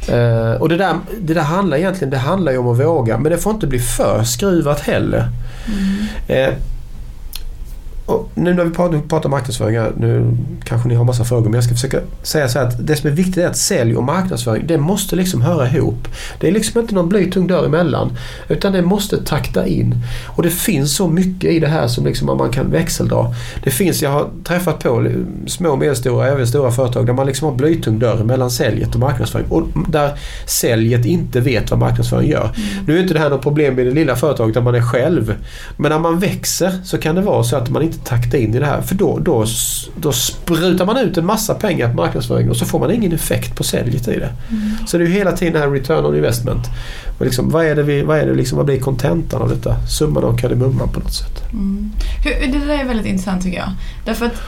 Eh, 0.09 0.53
och 0.61 0.69
det 0.69 0.77
där, 0.77 0.95
det 1.21 1.35
där 1.35 1.43
handlar 1.43 1.77
egentligen 1.77 2.11
det 2.11 2.19
handlar 2.19 2.53
ju 2.53 2.59
om 2.59 2.69
att 2.69 2.81
våga. 2.81 3.19
Men 3.19 3.33
det 3.33 3.38
får 3.38 3.53
inte 3.53 3.66
bli 3.66 3.79
för 3.79 4.23
skruvat 4.25 4.81
heller. 4.81 5.29
Eh, 6.29 6.49
och 8.11 8.31
nu 8.35 8.55
när 8.55 8.64
vi 8.64 8.70
pratar, 8.70 9.01
pratar 9.09 9.29
marknadsföring, 9.29 9.77
nu 9.96 10.37
kanske 10.64 10.88
ni 10.88 10.94
har 10.94 11.05
massa 11.05 11.25
frågor 11.25 11.44
men 11.44 11.55
jag 11.55 11.64
ska 11.64 11.75
försöka 11.75 12.01
säga 12.23 12.49
så 12.49 12.59
här 12.59 12.66
att 12.66 12.87
det 12.87 12.96
som 12.96 13.11
är 13.11 13.14
viktigt 13.14 13.37
är 13.37 13.46
att 13.46 13.57
sälj 13.57 13.96
och 13.96 14.05
marknadsföring 14.05 14.66
det 14.66 14.79
måste 14.79 15.16
liksom 15.16 15.42
höra 15.42 15.68
ihop. 15.68 16.09
Det 16.40 16.49
är 16.49 16.53
liksom 16.53 16.81
inte 16.81 16.94
någon 16.94 17.09
blytung 17.09 17.46
dörr 17.46 17.66
emellan 17.66 18.16
utan 18.49 18.73
det 18.73 18.83
måste 18.83 19.25
takta 19.25 19.66
in. 19.66 19.94
Och 20.27 20.42
det 20.42 20.51
finns 20.51 20.96
så 20.96 21.09
mycket 21.09 21.51
i 21.51 21.61
det 21.61 21.66
här 21.66 21.88
som 21.88 22.07
liksom 22.07 22.38
man 22.38 22.51
kan 22.51 22.70
växeldra. 22.70 23.35
Det 23.64 23.70
finns, 23.70 24.03
jag 24.03 24.11
har 24.11 24.29
träffat 24.44 24.83
på 24.83 25.12
små, 25.46 25.77
medelstora, 25.77 26.29
även 26.29 26.46
stora 26.46 26.70
företag 26.70 27.07
där 27.07 27.12
man 27.12 27.27
liksom 27.27 27.49
har 27.49 27.55
blytung 27.55 27.99
dörr 27.99 28.25
mellan 28.25 28.51
säljet 28.51 28.94
och 28.94 29.01
marknadsföring 29.01 29.46
och 29.49 29.62
där 29.88 30.18
säljet 30.46 31.07
inte 31.07 31.40
vet 31.40 31.70
vad 31.70 31.81
marknadsföring 31.81 32.31
gör. 32.31 32.51
Nu 32.87 32.96
är 32.96 33.03
inte 33.03 33.14
det 33.14 33.20
här 33.20 33.31
något 33.31 33.42
problem 33.42 33.79
i 33.79 33.85
det 33.85 33.90
lilla 33.90 34.16
företaget 34.16 34.55
där 34.55 34.62
man 34.62 34.75
är 34.75 34.83
själv. 34.83 35.35
Men 35.77 35.90
när 35.90 35.99
man 35.99 36.18
växer 36.18 36.73
så 36.85 36.99
kan 36.99 37.14
det 37.14 37.20
vara 37.20 37.44
så 37.44 37.57
att 37.57 37.70
man 37.70 37.83
inte 37.83 37.99
takta 38.05 38.37
in 38.39 38.55
i 38.55 38.59
det 38.59 38.67
här 38.67 38.83
för 38.83 38.95
då, 38.95 39.19
då, 39.19 39.47
då 39.97 40.13
sprutar 40.13 40.87
man 40.87 40.97
ut 40.97 41.19
en 41.19 41.27
massa 41.27 41.55
pengar 41.55 41.89
på 41.89 41.95
marknadsföring 41.95 42.51
och 42.51 42.57
så 42.57 42.65
får 42.65 42.79
man 42.79 42.91
ingen 42.91 43.13
effekt 43.13 43.57
på 43.57 43.65
säljet 43.65 44.09
i 44.09 44.19
det. 44.19 44.33
Mm. 44.51 44.77
Så 44.87 44.99
det 44.99 45.05
är 45.05 45.09
ju 45.09 45.15
hela 45.15 45.33
tiden 45.33 45.53
det 45.53 45.59
här 45.59 45.71
return 45.71 46.05
on 46.05 46.17
investment. 46.17 46.67
Och 47.19 47.25
liksom, 47.25 47.51
vad, 47.51 47.67
är 47.67 47.77
det 47.77 47.83
vi, 47.83 48.03
vad, 48.03 48.19
är 48.19 48.27
det 48.27 48.35
liksom, 48.35 48.57
vad 48.57 48.67
blir 48.67 48.81
kontentan 48.81 49.43
av 49.43 49.49
detta? 49.49 49.87
Summan 49.87 50.25
av 50.25 50.39
kardemumman 50.39 50.89
på 50.89 51.01
något 51.01 51.15
sätt. 51.15 51.53
Mm. 51.53 51.93
Det 52.25 52.59
där 52.67 52.79
är 52.79 52.85
väldigt 52.85 53.07
intressant 53.07 53.43
tycker 53.43 53.59
jag. 53.59 53.71
Därför 54.05 54.27
att 54.27 54.43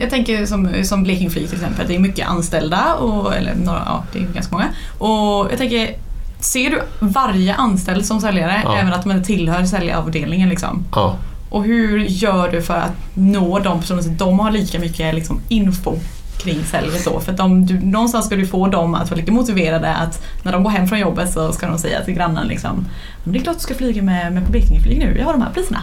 jag 0.00 0.10
tänker 0.10 0.46
som, 0.46 0.84
som 0.84 1.02
Blekinge 1.02 1.30
Flyg 1.30 1.48
till 1.48 1.58
exempel, 1.58 1.86
det 1.88 1.94
är 1.94 1.98
mycket 1.98 2.28
anställda, 2.28 2.94
och, 2.94 3.34
eller 3.34 3.54
några, 3.54 3.82
ja, 3.86 4.04
det 4.12 4.18
är 4.18 4.22
ganska 4.34 4.52
många. 4.52 4.68
Och 4.98 5.48
jag 5.50 5.58
tänker, 5.58 5.96
ser 6.40 6.70
du 6.70 6.80
varje 7.00 7.54
anställd 7.54 8.06
som 8.06 8.20
säljare, 8.20 8.60
ja. 8.64 8.78
även 8.78 8.92
att 8.92 9.04
man 9.04 9.22
tillhör 9.22 9.64
säljavdelningen? 9.64 10.48
Liksom? 10.48 10.84
Ja. 10.92 11.16
Och 11.54 11.64
hur 11.64 11.98
gör 11.98 12.52
du 12.52 12.62
för 12.62 12.74
att 12.74 12.92
nå 13.14 13.58
de 13.58 13.80
personerna 13.80 14.02
så 14.02 14.10
att 14.10 14.18
de 14.18 14.38
har 14.38 14.50
lika 14.50 14.78
mycket 14.78 15.14
liksom, 15.14 15.40
info 15.48 15.96
kring 16.38 16.64
säljet 16.64 17.04
då? 17.04 17.20
För 17.20 17.32
att 17.32 17.38
de, 17.38 17.66
du, 17.66 17.80
någonstans 17.80 18.26
ska 18.26 18.36
du 18.36 18.46
få 18.46 18.66
dem 18.66 18.94
att 18.94 19.10
vara 19.10 19.20
lite 19.20 19.32
motiverade 19.32 19.94
att 19.94 20.22
när 20.42 20.52
de 20.52 20.62
går 20.62 20.70
hem 20.70 20.88
från 20.88 20.98
jobbet 20.98 21.32
så 21.32 21.52
ska 21.52 21.66
de 21.66 21.78
säga 21.78 22.04
till 22.04 22.14
grannen 22.14 22.48
liksom 22.48 22.86
Det 23.24 23.38
är 23.38 23.42
klart 23.42 23.56
du 23.56 23.62
ska 23.62 23.74
flyga 23.74 24.02
med, 24.02 24.32
med 24.32 24.44
på 24.44 24.50
Blekingeflyg 24.52 24.98
nu, 24.98 25.16
jag 25.18 25.24
har 25.24 25.32
de 25.32 25.42
här 25.42 25.52
priserna. 25.52 25.82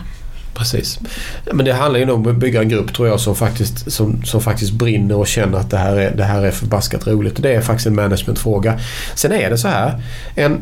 Precis. 0.54 1.00
Men 1.54 1.66
det 1.66 1.74
handlar 1.74 2.00
ju 2.00 2.12
om 2.12 2.28
att 2.28 2.36
bygga 2.36 2.62
en 2.62 2.70
grupp 2.70 2.94
tror 2.94 3.08
jag 3.08 3.20
som 3.20 3.36
faktiskt, 3.36 3.92
som, 3.92 4.24
som 4.24 4.42
faktiskt 4.42 4.72
brinner 4.72 5.16
och 5.16 5.28
känner 5.28 5.58
att 5.58 5.70
det 5.70 5.78
här, 5.78 5.96
är, 5.96 6.16
det 6.16 6.24
här 6.24 6.42
är 6.42 6.52
förbaskat 6.52 7.08
roligt. 7.08 7.42
Det 7.42 7.54
är 7.54 7.62
faktiskt 7.62 7.88
en 7.88 7.96
managementfråga. 7.96 8.80
Sen 9.16 9.32
är 9.32 9.50
det 9.50 9.58
så 9.58 9.68
här. 9.68 10.02
En, 10.36 10.62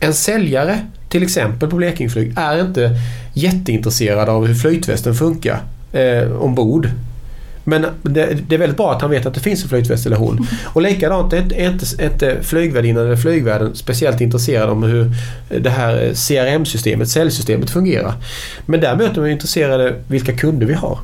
en 0.00 0.14
säljare 0.14 0.78
till 1.12 1.22
exempel 1.22 1.70
på 1.70 1.76
Blekingeflyg 1.76 2.32
är 2.36 2.60
inte 2.60 2.90
jätteintresserad 3.34 4.28
av 4.28 4.46
hur 4.46 4.54
flytvästen 4.54 5.14
funkar 5.14 5.62
eh, 5.92 6.42
ombord. 6.42 6.88
Men 7.64 7.86
det, 8.02 8.38
det, 8.48 8.54
är 8.54 8.58
väldigt 8.58 8.76
bra 8.76 8.92
att 8.92 9.02
han 9.02 9.10
vet 9.10 9.26
att 9.26 9.34
det 9.34 9.40
finns 9.40 9.62
en 9.62 9.68
flytväst 9.68 10.06
eller 10.06 10.16
hon. 10.16 10.46
Och 10.64 10.82
likadant 10.82 11.32
är 11.32 11.70
inte, 11.70 12.04
inte 12.04 12.36
flygvärdinnan 12.42 13.06
eller 13.06 13.16
flygvärden 13.16 13.74
speciellt 13.74 14.20
intresserad 14.20 14.70
om 14.70 14.82
hur 14.82 15.10
det 15.60 15.70
här 15.70 16.14
CRM-systemet, 16.14 17.08
säljsystemet 17.08 17.70
fungerar. 17.70 18.14
Men 18.66 18.80
däremot 18.80 19.16
är 19.16 19.22
de 19.22 19.30
intresserade 19.30 19.94
vilka 20.08 20.32
kunder 20.32 20.66
vi 20.66 20.74
har. 20.74 20.98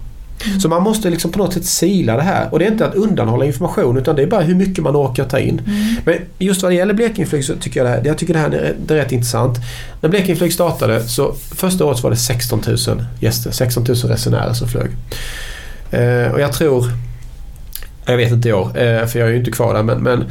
Mm. 0.46 0.60
Så 0.60 0.68
man 0.68 0.82
måste 0.82 1.10
liksom 1.10 1.32
på 1.32 1.38
något 1.38 1.52
sätt 1.52 1.64
sila 1.64 2.16
det 2.16 2.22
här. 2.22 2.48
Och 2.52 2.58
det 2.58 2.64
är 2.64 2.70
inte 2.70 2.86
att 2.86 2.94
undanhålla 2.94 3.44
information 3.44 3.96
utan 3.96 4.16
det 4.16 4.22
är 4.22 4.26
bara 4.26 4.40
hur 4.40 4.54
mycket 4.54 4.84
man 4.84 4.96
orkar 4.96 5.24
ta 5.24 5.38
in. 5.38 5.62
Mm. 5.66 5.96
Men 6.04 6.14
just 6.38 6.62
vad 6.62 6.72
det 6.72 6.76
gäller 6.76 6.94
Blekingeflyg 6.94 7.44
så 7.44 7.54
tycker 7.56 7.80
jag 7.80 7.86
det 7.86 7.90
här, 7.90 8.02
jag 8.04 8.18
tycker 8.18 8.34
det 8.34 8.40
här 8.40 8.50
är, 8.50 8.74
det 8.86 8.94
är 8.94 8.98
rätt 8.98 9.12
intressant. 9.12 9.58
När 10.00 10.08
Blekingeflyg 10.08 10.52
startade 10.52 11.02
så 11.02 11.34
första 11.54 11.84
året 11.84 11.98
så 11.98 12.02
var 12.02 12.10
det 12.10 12.16
16 12.16 12.62
000 12.66 13.04
gäster, 13.20 13.50
16 13.50 13.84
000 13.88 13.96
resenärer 13.96 14.52
som 14.52 14.68
flög. 14.68 14.90
Eh, 15.90 16.32
och 16.32 16.40
jag 16.40 16.52
tror, 16.52 16.84
jag 18.06 18.16
vet 18.16 18.32
inte 18.32 18.48
i 18.48 18.52
år 18.52 18.66
eh, 18.66 19.06
för 19.06 19.18
jag 19.18 19.28
är 19.28 19.32
ju 19.32 19.38
inte 19.38 19.50
kvar 19.50 19.74
där 19.74 19.82
men, 19.82 20.02
men 20.02 20.24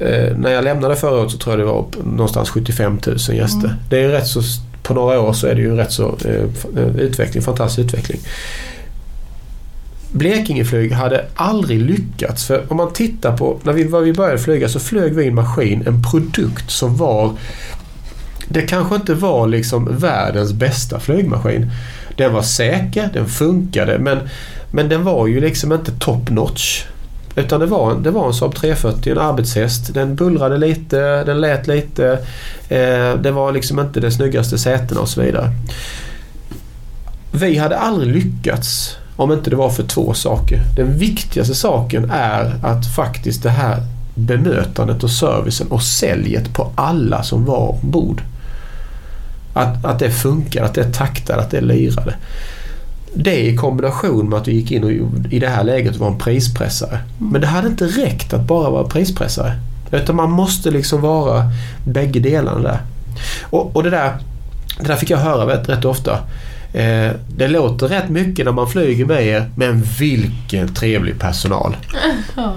eh, 0.00 0.36
när 0.36 0.50
jag 0.50 0.64
lämnade 0.64 0.96
förra 0.96 1.20
året 1.20 1.30
så 1.30 1.38
tror 1.38 1.52
jag 1.52 1.60
det 1.60 1.72
var 1.72 1.78
upp 1.78 2.04
någonstans 2.04 2.50
75 2.50 2.98
000 3.06 3.16
gäster. 3.16 3.58
Mm. 3.58 3.76
Det 3.90 4.04
är 4.04 4.08
rätt 4.08 4.26
så, 4.26 4.42
på 4.82 4.94
några 4.94 5.20
år 5.20 5.32
så 5.32 5.46
är 5.46 5.54
det 5.54 5.60
ju 5.60 5.76
rätt 5.76 5.92
så 5.92 6.16
eh, 6.24 6.86
utveckling, 6.96 7.42
fantastisk 7.42 7.78
utveckling. 7.78 8.20
Blekingeflyg 10.12 10.92
hade 10.92 11.24
aldrig 11.34 11.80
lyckats. 11.80 12.46
För 12.46 12.64
om 12.68 12.76
man 12.76 12.92
tittar 12.92 13.36
på 13.36 13.60
när 13.62 13.72
vi, 13.72 13.84
när 13.84 14.00
vi 14.00 14.12
började 14.12 14.38
flyga 14.38 14.68
så 14.68 14.80
flög 14.80 15.14
vi 15.14 15.28
en 15.28 15.34
maskin, 15.34 15.86
en 15.86 16.02
produkt 16.02 16.70
som 16.70 16.96
var... 16.96 17.32
Det 18.48 18.62
kanske 18.62 18.94
inte 18.94 19.14
var 19.14 19.46
liksom 19.46 19.98
världens 19.98 20.52
bästa 20.52 21.00
flygmaskin. 21.00 21.70
Den 22.16 22.32
var 22.32 22.42
säker, 22.42 23.10
den 23.12 23.28
funkade 23.28 23.98
men, 23.98 24.18
men 24.70 24.88
den 24.88 25.04
var 25.04 25.26
ju 25.26 25.40
liksom 25.40 25.72
inte 25.72 25.92
top 25.92 26.30
notch. 26.30 26.84
Utan 27.36 27.60
det 27.60 27.66
var, 27.66 27.94
det 27.94 28.10
var 28.10 28.26
en 28.26 28.34
Saab 28.34 28.54
340, 28.54 29.12
en 29.12 29.18
arbetshäst. 29.18 29.94
Den 29.94 30.14
bullrade 30.14 30.58
lite, 30.58 31.24
den 31.24 31.40
lät 31.40 31.66
lite. 31.66 32.18
Eh, 32.68 33.14
det 33.14 33.30
var 33.30 33.52
liksom 33.52 33.78
inte 33.78 34.00
de 34.00 34.10
snyggaste 34.10 34.58
sätena 34.58 35.00
och 35.00 35.08
så 35.08 35.22
vidare. 35.22 35.50
Vi 37.32 37.56
hade 37.56 37.78
aldrig 37.78 38.14
lyckats 38.14 38.96
om 39.18 39.32
inte 39.32 39.50
det 39.50 39.56
var 39.56 39.70
för 39.70 39.82
två 39.82 40.14
saker. 40.14 40.62
Den 40.76 40.98
viktigaste 40.98 41.54
saken 41.54 42.10
är 42.10 42.54
att 42.62 42.94
faktiskt 42.96 43.42
det 43.42 43.50
här 43.50 43.82
bemötandet 44.14 45.04
och 45.04 45.10
servicen 45.10 45.66
och 45.68 45.82
säljet 45.82 46.52
på 46.52 46.70
alla 46.74 47.22
som 47.22 47.44
var 47.44 47.78
ombord. 47.82 48.22
Att, 49.52 49.84
att 49.84 49.98
det 49.98 50.10
funkar, 50.10 50.64
att 50.64 50.74
det 50.74 50.92
taktade, 50.92 51.42
att 51.42 51.50
det 51.50 51.60
lirade. 51.60 52.14
Det 53.14 53.46
i 53.46 53.56
kombination 53.56 54.28
med 54.28 54.38
att 54.38 54.48
vi 54.48 54.52
gick 54.52 54.70
in 54.70 54.84
och 54.84 54.90
i 55.32 55.38
det 55.38 55.48
här 55.48 55.64
läget 55.64 55.96
var 55.96 56.08
en 56.08 56.18
prispressare. 56.18 56.98
Mm. 57.18 57.32
Men 57.32 57.40
det 57.40 57.46
hade 57.46 57.68
inte 57.68 57.86
räckt 57.86 58.32
att 58.32 58.46
bara 58.46 58.70
vara 58.70 58.84
prispressare. 58.84 59.52
Utan 59.92 60.16
man 60.16 60.30
måste 60.30 60.70
liksom 60.70 61.00
vara 61.00 61.42
bägge 61.84 62.20
delarna 62.20 62.60
där. 62.60 62.80
Och, 63.42 63.76
och 63.76 63.82
det, 63.82 63.90
där, 63.90 64.12
det 64.80 64.88
där 64.88 64.96
fick 64.96 65.10
jag 65.10 65.18
höra 65.18 65.52
rätt, 65.52 65.68
rätt 65.68 65.84
ofta. 65.84 66.18
Eh, 66.72 67.10
det 67.36 67.48
låter 67.48 67.88
rätt 67.88 68.08
mycket 68.08 68.44
när 68.44 68.52
man 68.52 68.68
flyger 68.68 69.04
med 69.04 69.26
er, 69.26 69.50
men 69.56 69.82
vilken 69.98 70.74
trevlig 70.74 71.18
personal. 71.18 71.76
Ja. 72.36 72.54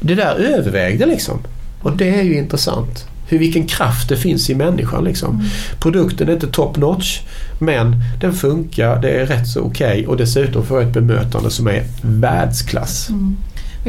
Det 0.00 0.14
där 0.14 0.34
övervägde 0.34 1.06
liksom. 1.06 1.38
Och 1.82 1.96
det 1.96 2.18
är 2.18 2.22
ju 2.22 2.38
intressant 2.38 3.06
hur, 3.28 3.38
vilken 3.38 3.66
kraft 3.66 4.08
det 4.08 4.16
finns 4.16 4.50
i 4.50 4.54
människan. 4.54 5.04
Liksom. 5.04 5.34
Mm. 5.34 5.46
Produkten 5.80 6.28
är 6.28 6.32
inte 6.32 6.46
top 6.46 6.76
notch 6.76 7.20
men 7.58 7.96
den 8.20 8.32
funkar, 8.32 9.02
det 9.02 9.10
är 9.10 9.26
rätt 9.26 9.48
så 9.48 9.60
okej 9.60 9.86
okay, 9.86 10.06
och 10.06 10.16
dessutom 10.16 10.66
får 10.66 10.80
jag 10.80 10.88
ett 10.88 10.94
bemötande 10.94 11.50
som 11.50 11.66
är 11.68 11.84
världsklass. 12.02 13.08
Mm. 13.08 13.36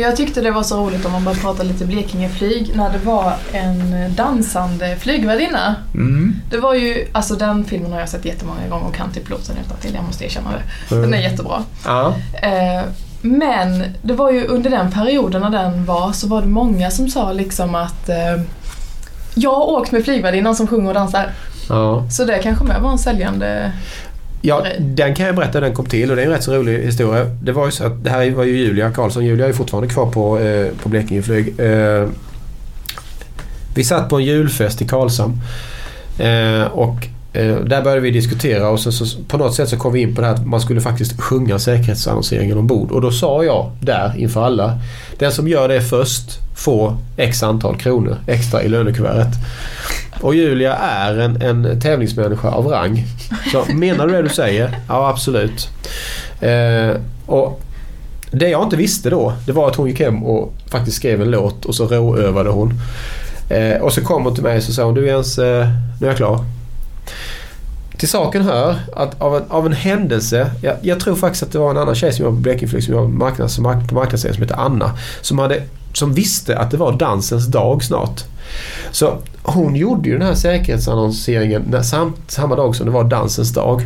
Jag 0.01 0.15
tyckte 0.15 0.41
det 0.41 0.51
var 0.51 0.63
så 0.63 0.77
roligt 0.77 1.05
om 1.05 1.11
man 1.11 1.23
bara 1.23 1.35
pratar 1.35 1.63
lite 1.63 1.85
Blekingeflyg 1.85 2.71
när 2.75 2.89
det 2.89 2.97
var 2.97 3.33
en 3.51 4.15
dansande 4.15 4.95
flygvärdinna. 4.99 5.75
Mm. 5.93 6.35
Det 6.49 6.57
var 6.57 6.73
ju, 6.73 7.07
alltså 7.11 7.35
den 7.35 7.65
filmen 7.65 7.91
har 7.91 7.99
jag 7.99 8.09
sett 8.09 8.25
jättemånga 8.25 8.67
gånger 8.69 8.87
och 8.87 8.95
kan 8.95 9.11
typ 9.11 9.29
låten 9.29 9.55
utan 9.65 9.77
till. 9.77 9.93
jag 9.95 10.03
måste 10.03 10.25
erkänna 10.25 10.49
det. 10.89 10.95
Den 10.95 11.13
är 11.13 11.17
jättebra. 11.17 11.63
Ja. 11.85 12.15
Eh, 12.41 12.83
men 13.21 13.83
det 14.01 14.13
var 14.13 14.31
ju 14.31 14.47
under 14.47 14.69
den 14.69 14.91
perioden 14.91 15.41
när 15.41 15.49
den 15.49 15.85
var 15.85 16.11
så 16.11 16.27
var 16.27 16.41
det 16.41 16.47
många 16.47 16.91
som 16.91 17.09
sa 17.09 17.31
liksom 17.31 17.75
att 17.75 18.09
eh, 18.09 18.41
jag 19.35 19.55
har 19.55 19.65
åkt 19.69 19.91
med 19.91 20.03
flygvärdinnan 20.03 20.55
som 20.55 20.67
sjunger 20.67 20.87
och 20.87 20.93
dansar. 20.93 21.31
Ja. 21.69 22.09
Så 22.11 22.25
det 22.25 22.39
kanske 22.39 22.65
med 22.65 22.81
var 22.81 22.91
en 22.91 22.97
säljande 22.97 23.71
Ja, 24.41 24.65
den 24.79 25.15
kan 25.15 25.25
jag 25.25 25.35
berätta 25.35 25.59
den 25.59 25.73
kom 25.73 25.85
till 25.85 26.09
och 26.09 26.15
det 26.15 26.21
är 26.21 26.25
en 26.25 26.31
rätt 26.31 26.43
så 26.43 26.53
rolig 26.53 26.79
historia. 26.79 27.25
Det 27.25 27.51
var 27.51 27.65
ju 27.65 27.71
så 27.71 27.85
att 27.85 28.03
det 28.03 28.09
här 28.09 28.31
var 28.31 28.43
ju 28.43 28.57
Julia 28.57 28.91
Karlsson. 28.91 29.25
Julia 29.25 29.47
är 29.47 29.53
fortfarande 29.53 29.89
kvar 29.89 30.11
på, 30.11 30.39
eh, 30.39 30.67
på 30.83 30.89
Blekinge 30.89 31.21
flyg. 31.21 31.59
Eh, 31.59 32.07
vi 33.75 33.83
satt 33.83 34.09
på 34.09 34.17
en 34.17 34.23
julfest 34.23 34.81
i 34.81 34.87
Karlshamn. 34.87 35.41
Eh, 36.19 36.63
och 36.63 37.07
eh, 37.33 37.55
där 37.55 37.81
började 37.81 38.01
vi 38.01 38.11
diskutera 38.11 38.69
och 38.69 38.79
så, 38.79 38.91
så, 38.91 39.23
på 39.27 39.37
något 39.37 39.55
sätt 39.55 39.69
så 39.69 39.77
kom 39.77 39.93
vi 39.93 40.01
in 40.01 40.15
på 40.15 40.21
det 40.21 40.27
här 40.27 40.33
att 40.33 40.45
man 40.45 40.61
skulle 40.61 40.81
faktiskt 40.81 41.21
sjunga 41.21 41.59
säkerhetsannonseringen 41.59 42.57
ombord. 42.57 42.91
Och 42.91 43.01
då 43.01 43.11
sa 43.11 43.43
jag 43.43 43.71
där 43.81 44.13
inför 44.17 44.43
alla. 44.43 44.79
Den 45.19 45.31
som 45.31 45.47
gör 45.47 45.67
det 45.67 45.81
först 45.81 46.39
får 46.55 46.97
x 47.17 47.43
antal 47.43 47.77
kronor 47.77 48.17
extra 48.27 48.63
i 48.63 48.67
lönekuvertet. 48.69 49.33
Och 50.21 50.35
Julia 50.35 50.75
är 50.75 51.17
en, 51.17 51.41
en 51.41 51.81
tävlingsmänniska 51.81 52.49
av 52.49 52.67
rang. 52.67 53.05
Så 53.51 53.65
menar 53.73 54.07
du 54.07 54.13
det 54.13 54.21
du 54.21 54.29
säger? 54.29 54.79
Ja, 54.87 55.09
absolut. 55.09 55.69
Eh, 56.41 57.01
och 57.25 57.61
Det 58.31 58.49
jag 58.49 58.63
inte 58.63 58.75
visste 58.75 59.09
då, 59.09 59.33
det 59.45 59.51
var 59.51 59.67
att 59.67 59.75
hon 59.75 59.87
gick 59.87 59.99
hem 59.99 60.23
och 60.23 60.53
faktiskt 60.71 60.97
skrev 60.97 61.21
en 61.21 61.31
låt 61.31 61.65
och 61.65 61.75
så 61.75 61.85
råövade 61.85 62.49
hon. 62.49 62.73
Eh, 63.49 63.81
och 63.81 63.93
så 63.93 64.01
kom 64.01 64.23
hon 64.23 64.33
till 64.33 64.43
mig 64.43 64.57
och 64.57 64.63
så 64.63 64.73
sa 64.73 64.83
hon, 64.83 64.93
du 64.93 65.07
Jens, 65.07 65.39
eh, 65.39 65.67
nu 66.01 66.07
är 66.07 66.09
jag 66.09 66.17
klar. 66.17 66.45
Till 67.97 68.09
saken 68.09 68.41
hör 68.41 68.75
att 68.95 69.21
av 69.21 69.35
en, 69.35 69.43
av 69.49 69.65
en 69.65 69.73
händelse, 69.73 70.51
jag, 70.61 70.75
jag, 70.81 70.99
tror 70.99 71.15
faktiskt 71.15 71.43
att 71.43 71.51
det 71.51 71.59
var 71.59 71.71
en 71.71 71.77
annan 71.77 71.95
tjej 71.95 72.13
som 72.13 72.23
jobbade 72.23 72.37
på 72.37 72.41
Blekingeflyg 72.41 72.83
som 72.83 72.93
jobbade 72.93 73.13
marknads, 73.13 73.55
på 73.55 73.95
marknadsserien 73.95 74.35
som 74.35 74.43
hette 74.43 74.55
Anna. 74.55 74.91
Som, 75.21 75.39
hade, 75.39 75.63
som 75.93 76.13
visste 76.13 76.57
att 76.57 76.71
det 76.71 76.77
var 76.77 76.91
dansens 76.91 77.47
dag 77.47 77.83
snart. 77.83 78.23
Så 78.91 79.17
hon 79.43 79.75
gjorde 79.75 80.09
ju 80.09 80.17
den 80.17 80.27
här 80.27 80.35
säkerhetsannonseringen 80.35 81.63
när, 81.69 81.81
sam, 81.81 82.13
samma 82.27 82.55
dag 82.55 82.75
som 82.75 82.85
det 82.85 82.91
var 82.91 83.03
dansens 83.03 83.53
dag. 83.53 83.81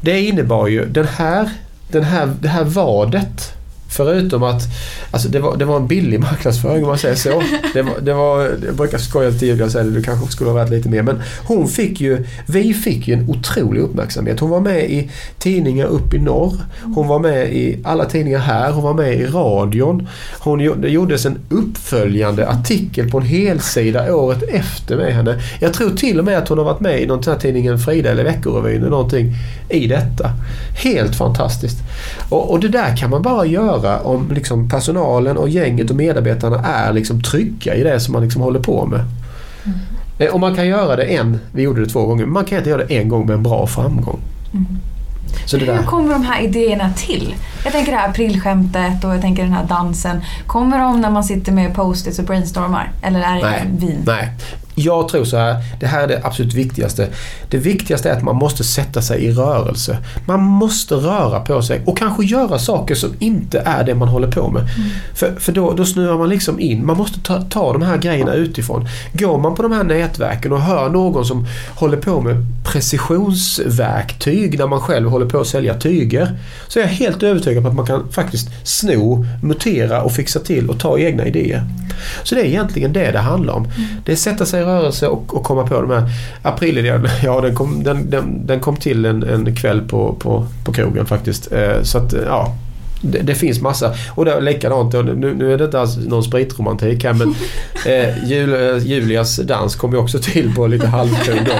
Det 0.00 0.20
innebar 0.20 0.66
ju 0.66 0.84
den 0.84 1.06
här, 1.06 1.50
den 1.88 2.04
här, 2.04 2.32
det 2.40 2.48
här 2.48 2.64
vadet 2.64 3.52
Förutom 3.90 4.42
att 4.42 4.62
alltså 5.10 5.28
det, 5.28 5.40
var, 5.40 5.56
det 5.56 5.64
var 5.64 5.76
en 5.76 5.86
billig 5.86 6.20
marknadsföring 6.30 6.82
om 6.82 6.88
man 6.88 6.98
säger 6.98 7.14
så. 7.14 7.42
Det 7.74 7.82
var, 7.82 8.00
det 8.00 8.12
var, 8.12 8.40
jag 8.66 8.74
brukar 8.74 8.98
skoja 8.98 9.32
till 9.32 9.48
Julia 9.48 9.64
och 9.64 9.72
säga 9.72 9.84
att 9.84 9.94
du 9.94 10.02
kanske 10.02 10.32
skulle 10.32 10.50
ha 10.50 10.54
varit 10.54 10.70
lite 10.70 10.88
mer. 10.88 11.02
Men 11.02 11.22
hon 11.46 11.68
fick 11.68 12.00
ju, 12.00 12.26
vi 12.46 12.74
fick 12.74 13.08
ju 13.08 13.14
en 13.14 13.30
otrolig 13.30 13.80
uppmärksamhet. 13.80 14.40
Hon 14.40 14.50
var 14.50 14.60
med 14.60 14.90
i 14.90 15.10
tidningar 15.38 15.86
upp 15.86 16.14
i 16.14 16.18
norr. 16.18 16.54
Hon 16.94 17.08
var 17.08 17.18
med 17.18 17.52
i 17.52 17.78
alla 17.84 18.04
tidningar 18.04 18.38
här. 18.38 18.72
Hon 18.72 18.84
var 18.84 18.94
med 18.94 19.14
i 19.14 19.26
radion. 19.26 20.08
Hon, 20.38 20.80
det 20.80 20.88
gjordes 20.88 21.26
en 21.26 21.38
uppföljande 21.48 22.48
artikel 22.48 23.10
på 23.10 23.18
en 23.18 23.26
helsida 23.26 24.14
året 24.14 24.42
efter 24.42 24.96
med 24.96 25.14
henne. 25.14 25.40
Jag 25.60 25.74
tror 25.74 25.90
till 25.90 26.18
och 26.18 26.24
med 26.24 26.38
att 26.38 26.48
hon 26.48 26.58
har 26.58 26.64
varit 26.64 26.80
med 26.80 27.02
i 27.02 27.06
någon 27.06 27.22
sån 27.22 27.32
här 27.32 27.40
tidningen 27.40 27.78
Frida 27.78 28.10
eller 28.10 28.24
Veckorevyn 28.24 28.80
eller 28.80 28.90
någonting 28.90 29.34
i 29.68 29.86
detta. 29.86 30.30
Helt 30.82 31.16
fantastiskt. 31.16 31.78
Och, 32.28 32.50
och 32.50 32.60
det 32.60 32.68
där 32.68 32.96
kan 32.96 33.10
man 33.10 33.22
bara 33.22 33.46
göra 33.46 33.79
om 33.88 34.30
liksom 34.32 34.68
personalen 34.68 35.36
och 35.36 35.48
gänget 35.48 35.90
och 35.90 35.96
medarbetarna 35.96 36.64
är 36.64 36.92
liksom 36.92 37.22
trygga 37.22 37.74
i 37.74 37.82
det 37.82 38.00
som 38.00 38.12
man 38.12 38.22
liksom 38.22 38.42
håller 38.42 38.60
på 38.60 38.86
med. 38.86 39.00
Mm. 39.64 40.32
Och 40.32 40.40
man 40.40 40.54
kan 40.54 40.66
göra 40.66 40.96
det 40.96 41.04
en, 41.04 41.40
vi 41.52 41.62
gjorde 41.62 41.80
det 41.80 41.86
två 41.86 42.06
gånger, 42.06 42.26
man 42.26 42.44
kan 42.44 42.58
inte 42.58 42.70
göra 42.70 42.84
det 42.84 42.98
en 42.98 43.08
gång 43.08 43.26
med 43.26 43.34
en 43.34 43.42
bra 43.42 43.66
framgång. 43.66 44.20
Mm. 44.52 44.66
Så 45.46 45.56
det 45.56 45.66
där. 45.66 45.76
Hur 45.76 45.84
kommer 45.84 46.12
de 46.12 46.22
här 46.22 46.42
idéerna 46.42 46.92
till? 46.96 47.34
Jag 47.64 47.72
tänker 47.72 47.92
det 47.92 47.98
här 47.98 48.08
aprilskämtet 48.08 49.04
och 49.04 49.14
jag 49.14 49.20
tänker 49.20 49.42
den 49.42 49.52
här 49.52 49.64
dansen. 49.64 50.20
Kommer 50.46 50.78
de 50.78 51.00
när 51.00 51.10
man 51.10 51.24
sitter 51.24 51.52
med 51.52 51.74
post-its 51.74 52.18
och 52.18 52.24
brainstormar? 52.24 52.92
Eller 53.02 53.20
är 53.20 53.34
det 53.34 53.42
nej, 53.42 53.66
vin? 53.78 54.02
Nej, 54.06 54.32
jag 54.80 55.08
tror 55.08 55.24
så 55.24 55.36
här, 55.36 55.56
det 55.80 55.86
här 55.86 56.02
är 56.02 56.08
det 56.08 56.20
absolut 56.24 56.54
viktigaste. 56.54 57.08
Det 57.48 57.58
viktigaste 57.58 58.10
är 58.10 58.16
att 58.16 58.22
man 58.22 58.36
måste 58.36 58.64
sätta 58.64 59.02
sig 59.02 59.24
i 59.24 59.32
rörelse. 59.32 59.98
Man 60.26 60.40
måste 60.40 60.94
röra 60.94 61.40
på 61.40 61.62
sig 61.62 61.82
och 61.86 61.98
kanske 61.98 62.24
göra 62.24 62.58
saker 62.58 62.94
som 62.94 63.14
inte 63.18 63.60
är 63.60 63.84
det 63.84 63.94
man 63.94 64.08
håller 64.08 64.32
på 64.32 64.50
med. 64.50 64.62
Mm. 64.62 64.90
För, 65.14 65.34
för 65.40 65.52
då, 65.52 65.72
då 65.72 65.84
snurrar 65.84 66.18
man 66.18 66.28
liksom 66.28 66.60
in. 66.60 66.86
Man 66.86 66.96
måste 66.96 67.20
ta, 67.20 67.40
ta 67.42 67.72
de 67.72 67.82
här 67.82 67.98
grejerna 67.98 68.34
utifrån. 68.34 68.88
Går 69.12 69.38
man 69.38 69.54
på 69.54 69.62
de 69.62 69.72
här 69.72 69.84
nätverken 69.84 70.52
och 70.52 70.60
hör 70.60 70.88
någon 70.88 71.24
som 71.24 71.46
håller 71.74 71.96
på 71.96 72.20
med 72.20 72.46
precisionsverktyg 72.64 74.58
när 74.58 74.66
man 74.66 74.80
själv 74.80 75.08
håller 75.08 75.26
på 75.26 75.40
att 75.40 75.46
sälja 75.46 75.74
tyger. 75.74 76.38
Så 76.68 76.78
är 76.78 76.82
jag 76.82 76.90
helt 76.90 77.22
övertygad 77.22 77.62
på 77.62 77.68
att 77.68 77.74
man 77.74 77.86
kan 77.86 78.12
faktiskt 78.12 78.48
sno, 78.64 79.26
mutera 79.42 80.02
och 80.02 80.12
fixa 80.12 80.40
till 80.40 80.70
och 80.70 80.78
ta 80.78 80.98
egna 80.98 81.26
idéer. 81.26 81.64
Så 82.22 82.34
det 82.34 82.40
är 82.40 82.44
egentligen 82.44 82.92
det 82.92 83.10
det 83.10 83.18
handlar 83.18 83.54
om. 83.54 83.64
Mm. 83.64 83.88
Det 84.04 84.12
är 84.12 84.14
att 84.14 84.20
sätta 84.20 84.46
sig 84.46 84.60
i 84.60 84.64
rörelse 84.70 85.08
och, 85.08 85.36
och 85.36 85.44
komma 85.44 85.66
på 85.66 85.80
de 85.80 85.90
här 85.90 86.10
aprilidéerna. 86.42 87.08
Ja, 87.22 87.40
den 87.40 87.54
kom, 87.54 87.82
den, 87.82 88.10
den, 88.10 88.46
den 88.46 88.60
kom 88.60 88.76
till 88.76 89.04
en, 89.04 89.22
en 89.22 89.56
kväll 89.56 89.80
på, 89.88 90.14
på, 90.14 90.46
på 90.64 90.72
krogen 90.72 91.06
faktiskt. 91.06 91.52
Eh, 91.52 91.82
så 91.82 91.98
att, 91.98 92.12
ja. 92.26 92.56
Det, 93.02 93.18
det, 93.18 93.34
finns 93.34 93.60
massa. 93.60 93.94
Och 94.14 94.24
det 94.24 94.32
är 94.32 94.40
likadant. 94.40 94.92
Nu, 94.92 95.34
nu 95.34 95.52
är 95.54 95.58
det 95.58 95.64
inte 95.64 95.80
alls 95.80 95.96
någon 95.96 96.22
spritromantik 96.22 97.04
här 97.04 97.12
men 97.12 97.34
eh, 97.86 98.28
Jul, 98.28 98.52
eh, 98.52 98.86
Julias 98.86 99.36
dans 99.36 99.76
kom 99.76 99.92
ju 99.92 99.98
också 99.98 100.18
till 100.18 100.54
på 100.54 100.66
lite 100.66 100.86
halvkron 100.86 101.38
då. 101.46 101.52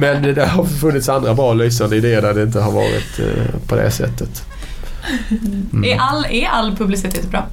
Men 0.00 0.22
det, 0.22 0.32
det 0.32 0.46
har 0.46 0.64
funnits 0.64 1.08
andra 1.08 1.34
bra 1.34 1.52
lysande 1.52 1.96
idéer 1.96 2.22
där 2.22 2.34
det 2.34 2.42
inte 2.42 2.60
har 2.60 2.72
varit 2.72 3.18
eh, 3.18 3.60
på 3.68 3.76
det 3.76 3.90
sättet. 3.90 4.42
Mm. 5.72 5.84
Är, 5.84 5.98
all, 5.98 6.24
är 6.30 6.46
all 6.46 6.76
publicitet 6.76 7.30
bra? 7.30 7.46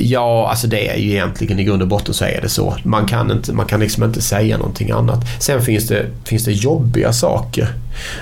Ja, 0.00 0.48
alltså 0.50 0.66
det 0.66 0.88
är 0.88 0.96
ju 0.96 1.10
egentligen 1.10 1.58
i 1.58 1.64
grund 1.64 1.82
och 1.82 1.88
botten 1.88 2.14
så 2.14 2.24
är 2.24 2.40
det 2.42 2.48
så. 2.48 2.76
Man 2.82 3.06
kan, 3.06 3.30
inte, 3.30 3.52
man 3.52 3.66
kan 3.66 3.80
liksom 3.80 4.04
inte 4.04 4.22
säga 4.22 4.58
någonting 4.58 4.90
annat. 4.90 5.20
Sen 5.40 5.62
finns 5.62 5.88
det, 5.88 6.06
finns 6.24 6.44
det 6.44 6.52
jobbiga 6.52 7.12
saker. 7.12 7.68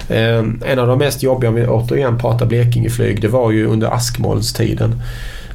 Eh, 0.08 0.44
en 0.66 0.78
av 0.78 0.86
de 0.86 0.98
mest 0.98 1.22
jobbiga, 1.22 1.48
om 1.48 1.54
vi 1.54 1.66
återigen 1.66 2.18
pratar 2.18 2.46
Blekingeflyg, 2.46 3.20
det 3.20 3.28
var 3.28 3.50
ju 3.50 3.66
under 3.66 3.94
askmolnstiden. 3.94 5.02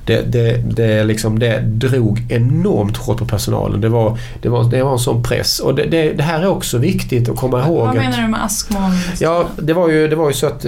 Det, 0.05 0.21
det, 0.31 0.57
det, 0.75 1.03
liksom, 1.03 1.39
det 1.39 1.59
drog 1.59 2.25
enormt 2.29 2.97
hårt 2.97 3.17
på 3.17 3.25
personalen. 3.25 3.81
Det 3.81 3.89
var, 3.89 4.17
det 4.41 4.49
var, 4.49 4.71
det 4.71 4.83
var 4.83 4.91
en 4.91 4.99
sån 4.99 5.23
press. 5.23 5.59
Och 5.59 5.75
det, 5.75 5.83
det, 5.83 6.13
det 6.13 6.23
här 6.23 6.41
är 6.41 6.47
också 6.47 6.77
viktigt 6.77 7.29
att 7.29 7.37
komma 7.37 7.65
ihåg. 7.65 7.85
Vad 7.85 7.95
menar 7.95 8.21
du 8.21 8.27
med 8.27 8.43
askmoln? 8.43 8.93
Ja, 9.19 9.47
det 9.61 9.73
var, 9.73 9.89
ju, 9.89 10.07
det 10.07 10.15
var 10.15 10.27
ju 10.27 10.33
så 10.33 10.47
att 10.47 10.65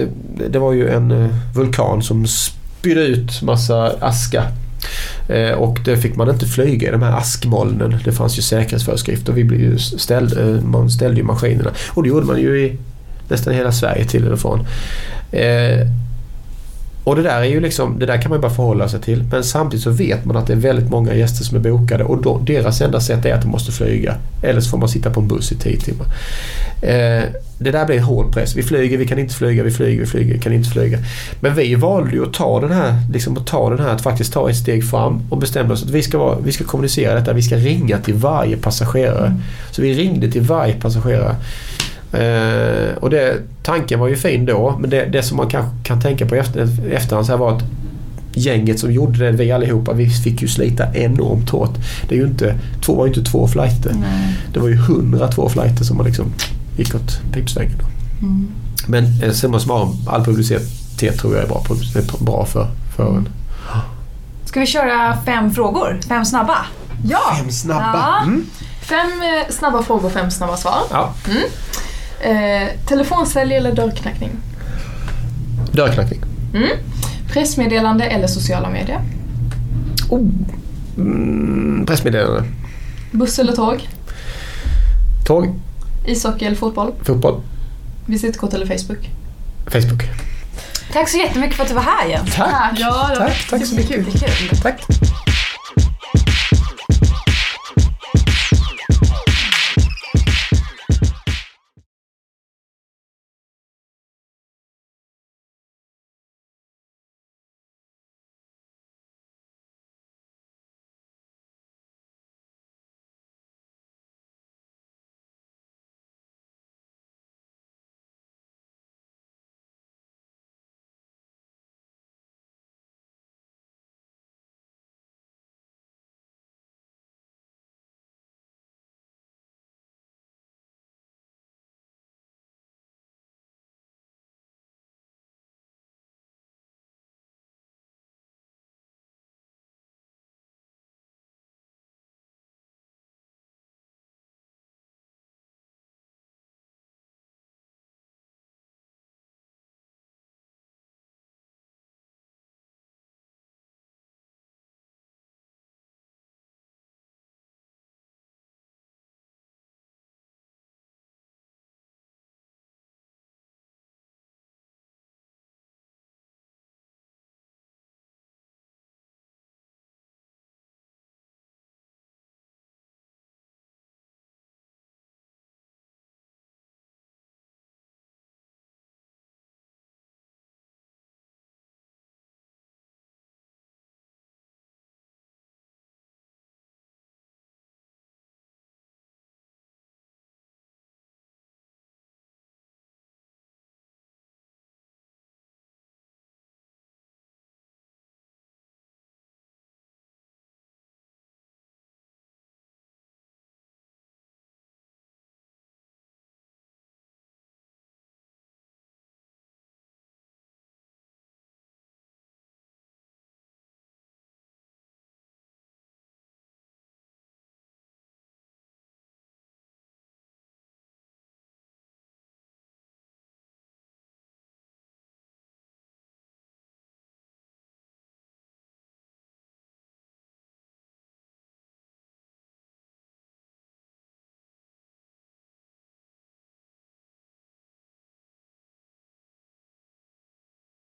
det 0.50 0.58
var 0.58 0.72
ju 0.72 0.88
en 0.88 1.10
eh, 1.10 1.30
vulkan 1.54 2.02
som 2.02 2.26
spydde 2.26 3.00
ut 3.00 3.42
massa 3.42 3.92
aska 4.00 4.44
Eh, 5.28 5.52
och 5.52 5.78
det 5.84 5.96
fick 5.96 6.16
man 6.16 6.30
inte 6.30 6.46
flyga 6.46 6.88
i 6.88 6.92
de 6.92 7.02
här 7.02 7.16
askmolnen. 7.16 7.98
Det 8.04 8.12
fanns 8.12 8.38
ju 8.38 8.42
säkerhetsföreskrifter. 8.42 9.32
Vi 9.32 9.44
blev 9.44 9.60
ju 9.60 9.78
ställde, 9.78 10.42
eh, 10.42 10.60
man 10.60 10.90
ställde 10.90 11.16
ju 11.16 11.26
maskinerna. 11.26 11.70
Och 11.90 12.02
det 12.02 12.08
gjorde 12.08 12.26
man 12.26 12.40
ju 12.40 12.66
i 12.66 12.76
nästan 13.28 13.54
hela 13.54 13.72
Sverige 13.72 14.04
till 14.04 14.26
eller 14.26 14.36
från. 14.36 14.66
Eh, 15.32 15.86
och 17.04 17.16
det 17.16 17.22
där, 17.22 17.40
är 17.40 17.44
ju 17.44 17.60
liksom, 17.60 17.98
det 17.98 18.06
där 18.06 18.22
kan 18.22 18.28
man 18.28 18.38
ju 18.38 18.42
bara 18.42 18.52
förhålla 18.52 18.88
sig 18.88 19.00
till. 19.00 19.24
Men 19.30 19.44
samtidigt 19.44 19.84
så 19.84 19.90
vet 19.90 20.24
man 20.24 20.36
att 20.36 20.46
det 20.46 20.52
är 20.52 20.56
väldigt 20.56 20.90
många 20.90 21.14
gäster 21.14 21.44
som 21.44 21.56
är 21.56 21.60
bokade 21.60 22.04
och 22.04 22.22
då, 22.22 22.38
deras 22.38 22.80
enda 22.80 23.00
sätt 23.00 23.24
är 23.24 23.34
att 23.34 23.42
de 23.42 23.48
måste 23.48 23.72
flyga. 23.72 24.16
Eller 24.42 24.60
så 24.60 24.70
får 24.70 24.78
man 24.78 24.88
sitta 24.88 25.10
på 25.10 25.20
en 25.20 25.28
buss 25.28 25.52
i 25.52 25.54
tio 25.54 25.80
timmar. 25.80 26.06
Eh, 26.82 27.24
det 27.58 27.70
där 27.70 27.86
blir 27.86 28.00
hård 28.00 28.32
press. 28.32 28.56
Vi 28.56 28.62
flyger, 28.62 28.98
vi 28.98 29.06
kan 29.06 29.18
inte 29.18 29.34
flyga, 29.34 29.62
vi 29.62 29.70
flyger, 29.70 30.00
vi 30.00 30.06
flyger, 30.06 30.34
vi 30.34 30.40
kan 30.40 30.52
inte 30.52 30.70
flyga. 30.70 30.98
Men 31.40 31.54
vi 31.54 31.74
valde 31.74 32.10
ju 32.10 32.22
att 32.22 32.32
ta 32.32 32.60
den 32.60 32.72
här, 32.72 32.94
liksom 33.12 33.36
att 33.38 33.46
ta 33.46 33.70
den 33.70 33.78
här, 33.78 33.88
att 33.88 34.02
faktiskt 34.02 34.32
ta 34.32 34.50
ett 34.50 34.56
steg 34.56 34.90
fram 34.90 35.22
och 35.30 35.38
bestämde 35.38 35.74
oss 35.74 35.82
att 35.82 35.90
vi 35.90 36.02
ska, 36.02 36.18
vara, 36.18 36.38
vi 36.44 36.52
ska 36.52 36.64
kommunicera 36.64 37.14
detta. 37.14 37.32
Vi 37.32 37.42
ska 37.42 37.56
ringa 37.56 37.98
till 37.98 38.14
varje 38.14 38.56
passagerare. 38.56 39.26
Mm. 39.26 39.40
Så 39.70 39.82
vi 39.82 39.94
ringde 39.94 40.30
till 40.30 40.42
varje 40.42 40.74
passagerare. 40.74 41.36
Eh, 42.14 42.94
och 42.96 43.10
det, 43.10 43.38
tanken 43.62 44.00
var 44.00 44.08
ju 44.08 44.16
fin 44.16 44.46
då 44.46 44.76
men 44.80 44.90
det, 44.90 45.04
det 45.04 45.22
som 45.22 45.36
man 45.36 45.48
kanske 45.48 45.70
kan 45.84 46.00
tänka 46.00 46.26
på 46.26 46.34
efter, 46.34 46.68
efterhand 46.92 47.26
så 47.26 47.32
här 47.32 47.38
var 47.38 47.56
att 47.56 47.62
gänget 48.34 48.80
som 48.80 48.92
gjorde 48.92 49.18
det, 49.18 49.32
vi 49.32 49.52
allihopa, 49.52 49.92
vi 49.92 50.10
fick 50.10 50.42
ju 50.42 50.48
slita 50.48 50.94
enormt 50.94 51.50
hårt. 51.50 51.74
Det 52.08 52.14
är 52.14 52.18
ju 52.18 52.26
inte, 52.26 52.58
två, 52.84 52.94
var 52.94 53.06
ju 53.06 53.14
inte 53.14 53.30
två 53.30 53.48
flighter. 53.48 53.92
Nej. 54.00 54.36
Det 54.52 54.60
var 54.60 54.68
ju 54.68 54.76
hundra 54.76 55.28
två 55.28 55.48
flighter 55.48 55.84
som 55.84 55.96
man 55.96 56.06
liksom 56.06 56.32
gick 56.76 56.94
åt 56.94 57.20
pipsvängen. 57.32 57.78
Mm. 58.22 58.48
Men 58.86 59.22
eh, 59.22 59.32
summa 59.32 59.60
summarum, 59.60 59.88
all 60.06 60.24
publicitet 60.24 61.18
tror 61.18 61.34
jag 61.34 61.44
är 61.44 61.48
bra, 61.48 61.64
är 61.70 62.24
bra 62.24 62.46
för, 62.46 62.66
för 62.96 63.16
en. 63.16 63.28
Ska 64.44 64.60
vi 64.60 64.66
köra 64.66 65.18
fem 65.24 65.50
frågor? 65.50 66.00
Fem 66.08 66.24
snabba? 66.24 66.56
Ja! 67.04 67.36
Fem 67.38 67.50
snabba! 67.50 67.94
Ja. 67.94 68.22
Mm. 68.22 68.46
Fem 68.80 69.22
eh, 69.22 69.52
snabba 69.52 69.82
frågor, 69.82 70.10
fem 70.10 70.30
snabba 70.30 70.56
svar. 70.56 70.82
Ja. 70.90 71.14
Mm. 71.26 71.42
Eh, 72.20 72.68
telefonsälj 72.86 73.54
eller 73.54 73.72
dörrknackning? 73.72 74.30
Dörrknackning. 75.72 76.20
Mm. 76.54 76.68
Pressmeddelande 77.32 78.04
eller 78.04 78.26
sociala 78.26 78.70
medier? 78.70 79.00
Oh. 80.08 80.28
Mm, 80.96 81.86
pressmeddelande. 81.86 82.44
Buss 83.10 83.38
eller 83.38 83.52
tåg? 83.52 83.88
Tåg. 85.26 85.54
Ishockey 86.06 86.44
eller 86.46 86.56
fotboll? 86.56 86.92
Fotboll. 87.02 87.40
Visitkort 88.06 88.54
eller 88.54 88.66
Facebook? 88.66 89.10
Facebook. 89.66 90.02
Tack 90.92 91.08
så 91.08 91.18
jättemycket 91.18 91.56
för 91.56 91.62
att 91.62 91.68
du 91.68 91.74
var 91.74 91.82
här 91.82 92.08
Jens. 92.08 92.34
Tack. 92.34 92.76
Ja, 92.78 93.10
tack, 93.16 93.46
tack 93.50 93.66
så 93.66 93.74
mycket. 93.74 93.96
Kul. 93.96 94.58
Tack. 94.62 94.84